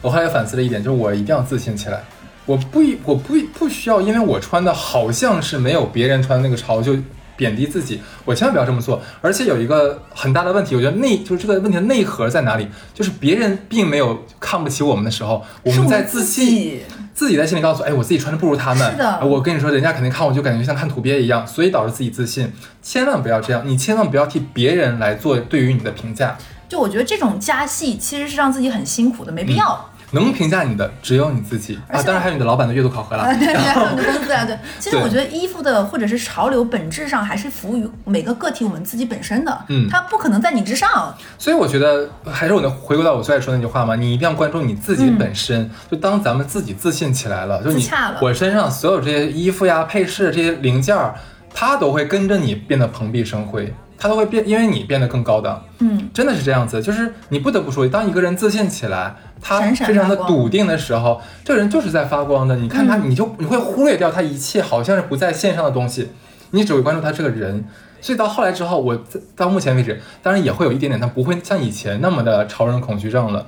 [0.03, 2.03] 我后来反思了一点，就是我一定要自信起来。
[2.47, 6.97] 我不一我不不需要，因为我穿的好像是没有别人穿的那个潮，就
[7.39, 8.03] 贬低自己。
[8.27, 9.01] 我千万不要这么做。
[9.23, 12.69] 而且有一个很大的问题，我觉得内就是这个问题的内核在哪里？
[12.93, 16.83] 就是别人并没有看不起我们的时候，我们在自自信己，
[17.15, 18.91] 自己在心里告诉，哎，我自己穿的不如他们。
[18.91, 22.53] 是的哎我跟你说，人家肯定看我就感觉像看土鳖一样，所以导致自己自信。
[22.83, 26.37] 千万不要这样，你千万不要替别人来做对于你的评价。
[26.69, 29.89] 就我觉得这种加戏其实是让自己很辛苦的，没必要。
[30.13, 33.25] 能评价你的只有你自己啊，当然还有你的老板的月度考核了。
[33.25, 34.59] 啊，对对， 还有你的工资啊，对。
[34.79, 41.15] 其实我觉得衣服的或者是潮流，本质上还是服务于每个个体我们自己本身的，嗯它不可能在你之上。
[41.39, 45.71] 所以我觉得还是我能回归到我最爱说那句话嘛，你一定要关注你自己本身。
[45.91, 47.89] 就当咱们自己自信起来了，就你
[48.21, 51.15] 我身上所有这些衣服呀、配饰这些零件儿，
[51.55, 55.63] 它都会跟着你变得蓬荜生辉，它都会变，因为你变得更高档。
[55.81, 62.57] 嗯，真的是这样子，就是你不得不说，当一个人自信起来，他非常的笃定的时候，这个人就是在发光的。
[62.57, 66.11] 你看他，你就你会忽略掉他一切好像是不在线上的东西，
[66.53, 67.65] 你只会关注他这个人。
[68.01, 73.47] 所以到后来之后，我在到目前为止，当然也会有一点点，但不会像以前那么的潮人恐惧症了。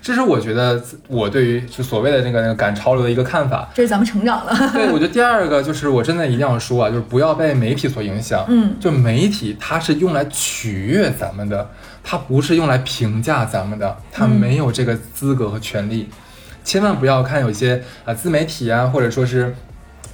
[0.00, 3.68] 这是我觉得我对于就所谓的那个那个赶潮流的一个看法。
[3.74, 4.70] 这是咱们成长了。
[4.72, 8.44] 对，我觉得第二个就是我真的一定要说啊，就是不要被媒体所影响。
[8.48, 11.70] 嗯，就媒体它是用来取悦咱们的，
[12.02, 16.08] 它不是用来评价咱们的，它没有这个资格和权利。
[16.64, 19.54] 千万不要看有些啊、自媒体啊，或者说是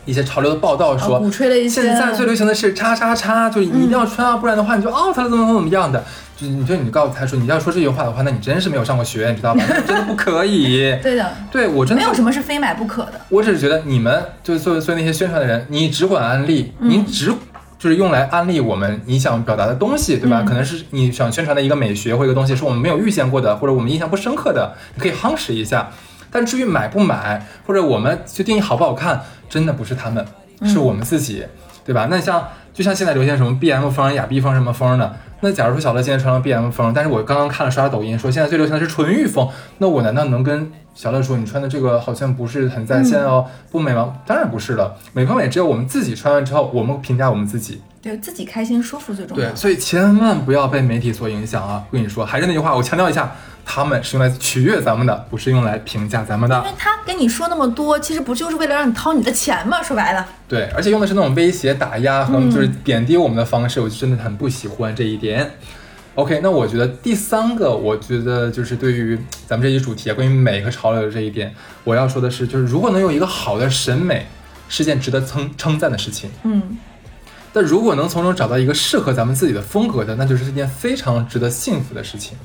[0.08, 6.02] 一些潮流的报道说，啊鼓吹了一些现在最流行的是叉叉叉，就你一定要穿啊，不然的话你就 out 了，怎么怎么怎么样的。
[6.34, 9.62] 就你就你告诉他说，你要说这句话的话，那你真是没有上过学，你知道吧？
[9.68, 10.96] 那真的不可以。
[11.02, 13.20] 对的，对我真的没有什么是非买不可的。
[13.28, 17.34] 我只是觉得你们就是作为作为那些宣传的人，你只管安利，你只
[17.78, 20.42] 就是用来安利我们你想表达的东西，对吧？
[20.42, 25.90] 嗯可能是你想宣传的一个美学或一个东西，是我们没有遇见过的，或者我们印象不深刻的，你可以夯实一下。
[26.30, 30.24] 但至于买不买，或者我们去定义好不好看，真的不是他们，
[30.64, 31.44] 是我们自己，
[31.84, 32.08] 对吧？
[32.10, 44.14] 那像就像现在流行什么 BM 风、雅碧风什么风的，那假如说小乐今天穿了 BM 风，但是我刚刚看了刷抖音说现在最流行的是纯欲风，那我难道能跟小乐说你穿的这个好像不是很在线哦，不美吗？
[44.26, 47.80] 当然不是了，美不美只有我们自己穿完之后，我们评价我们自己。
[48.00, 49.56] 对自己开心舒服最重要对，。
[49.56, 51.84] 所以千万不要被媒体所影响啊！
[51.90, 53.34] 我跟你说，还是那句话，我强调一下，
[53.64, 56.70] 他们是用来取悦咱们的，不是用来评价咱们的因为。
[56.78, 59.82] 他跟你说那么多，其实不就是为了让你掏你的钱吗？
[59.82, 65.50] 说白了，对，而且用的是那种威胁、打压和就是贬低我们的方式，我就真的很不喜欢这一点。
[66.14, 74.26] OK，那我觉得第三个，我觉得就是对于咱们这一主题啊，关于美和潮流的这一点，我要说的是，就是如果能有一个好的审美，
[74.68, 76.28] 是件值得称称赞的事情。
[76.42, 76.76] 嗯，
[77.52, 82.36] 但如果能从中找到一个适合咱们自己的风格的，那就是一件非常值得幸福的事情。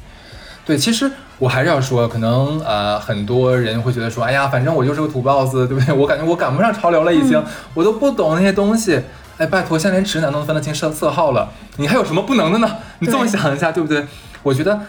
[0.66, 5.94] 对，其实我还是要说，可能呃很多人会觉得说，哎呀，反正我就是个土包子，对不对？
[5.94, 7.44] 我感觉我赶不上潮流了，已经，
[7.74, 9.02] 我都不懂那些东西。
[9.38, 12.78] 哎，拜托，现在连直男都能分得清色色号了，你还有什么不能的呢？
[13.00, 14.06] 你这么想一下，对不对？
[14.44, 14.80] 我觉得，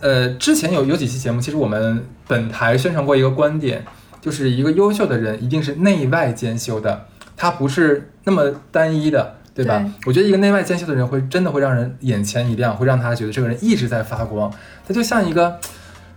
[0.00, 3.86] 呃，之前有有几期节目，其实我们本台宣传过一个观点，
[4.20, 9.78] 就是一个优秀的人一定是内外兼修的，他不是那么单一的，对吧？
[9.78, 14.52] 对我觉得一个内外兼修的人会真的会让人眼前一亮，会让他觉得这个人一直在发光，
[14.86, 15.58] 他就像一个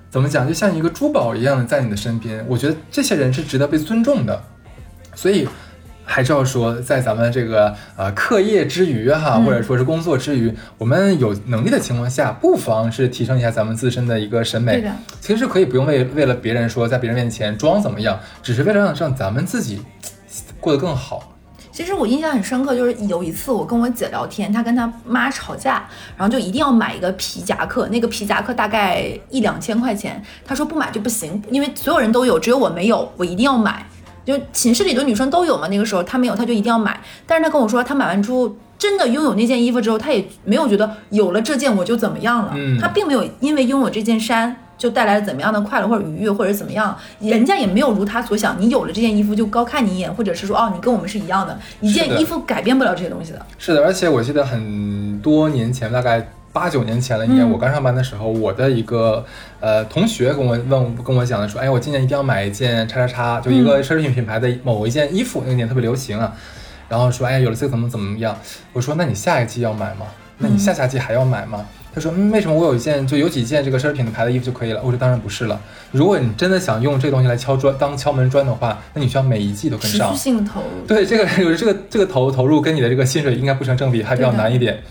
[0.09, 2.45] 怎么讲，就像一个珠宝一样的在你的身边。
[2.47, 4.43] 我觉得这些人是值得被尊重的，
[5.15, 5.47] 所以。
[6.03, 14.83] 还是要说，在咱们这个呃课业之余哈，嗯或者说是工作之余，我们有能力的情况下，不妨是提升一下咱们自身的一个审美。
[15.21, 19.81] 其实可以不用为为了别人说在别人面前装怎么样，只是为了让让咱们自己
[20.59, 21.30] 过得更好。
[21.71, 33.85] 其实我印象很深刻，就是有一次我跟我姐聊天，她跟她妈吵架，然后就一定要买一个皮夹克，那个皮夹克大概一两千块钱，她说不买就不行，因为所有人都有，只有我没有，我一定要买。
[34.23, 36.99] 就寝室里的女生都有嘛，那个时候她没有，她就一定要买。
[37.25, 53.45] 但是她跟我说，她买完之后真的拥有那件衣服之后，她也没有觉得有了这件我就怎么样了，她并没有因为拥有这件衫就带来了怎么样的快乐或者愉悦，或者怎么样，人家也没有如他所想，你有了这件衣服就高看你一眼，或者是说哦，你跟我们是一样的，一件衣服改变不了这些东西的。
[53.59, 59.23] 是的，而且我记得很多年前，大概八九年前了，应该嗯我刚上班的时候，我的一个
[59.59, 66.33] 呃同学跟我问跟我讲的说，哎，我今年一定要买一件叉叉叉，就一个奢侈品品牌的某一件衣服，那个年特别流行啊。
[66.89, 68.35] 然后说，哎，有了这个怎么怎么样？
[68.73, 70.07] 我说，那你下一季要买吗？
[70.41, 71.65] 那你下下季还要买吗？
[71.93, 74.79] 他说，嗯，为什么我有一件就有几件这个奢侈品牌的衣服就可以了？
[74.81, 75.59] 我说，当然不是了。
[75.91, 80.23] 如果你真的想用这个东西来敲砖当敲门砖的话，那你需要每一季都跟上持续。
[80.23, 84.81] 性投入，对，这个 有这个这个投投入跟你的这个薪水应该不成正比，还比较难一点。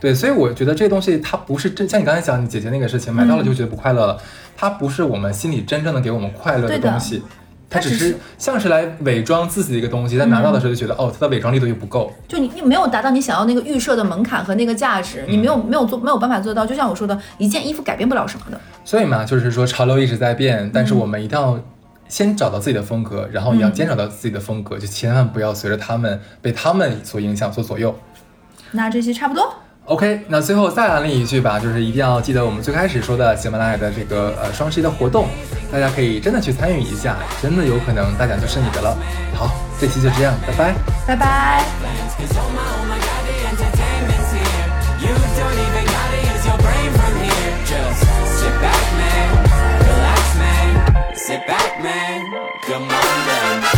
[0.00, 4.20] 对，所以我觉得这东西它不是真像你刚才讲你姐姐那个事情，买到了就觉得不快乐了，
[4.56, 7.22] 它不是我们心里真正的给我们快乐的东西，
[7.70, 12.12] 它只是像是来伪装自己的一个东西，但拿到的时候就觉得、哦，它的伪装力度又不够。
[12.26, 16.64] 就你你没有达到你想要那个预设的门槛和那个价值，你没有嗯没有做没有办法做到。
[16.64, 18.60] 就像我说的，一件衣服改变不了什么的。
[18.84, 21.60] 所以嘛，就是说潮流一直在变，但是我们一定要
[22.08, 27.94] 先找到自己的风格，然后也要坚守到自己的风格，就千万不要随着他们被他们所影响、所左右。
[28.72, 29.52] 那这期差不多，
[29.88, 35.28] OK，那最后再安利一句吧，就是一定要记得我们最开始说的喜马拉雅的这个呃双十一的活动，
[35.72, 38.94] 大家可以真的去参与一下，真的有可能大奖就是你的了。
[39.34, 40.74] 好，这期就这样，拜拜。
[41.06, 41.64] 拜拜。
[42.18, 44.66] Cause oh my, oh my god, the entertainment's here.
[45.00, 47.56] You don't even gotta use your brain from here.
[47.64, 48.04] Just
[48.40, 49.28] sit back, man.
[49.88, 51.14] Relax, man.
[51.14, 52.20] Sit back, man.
[52.66, 53.77] Come on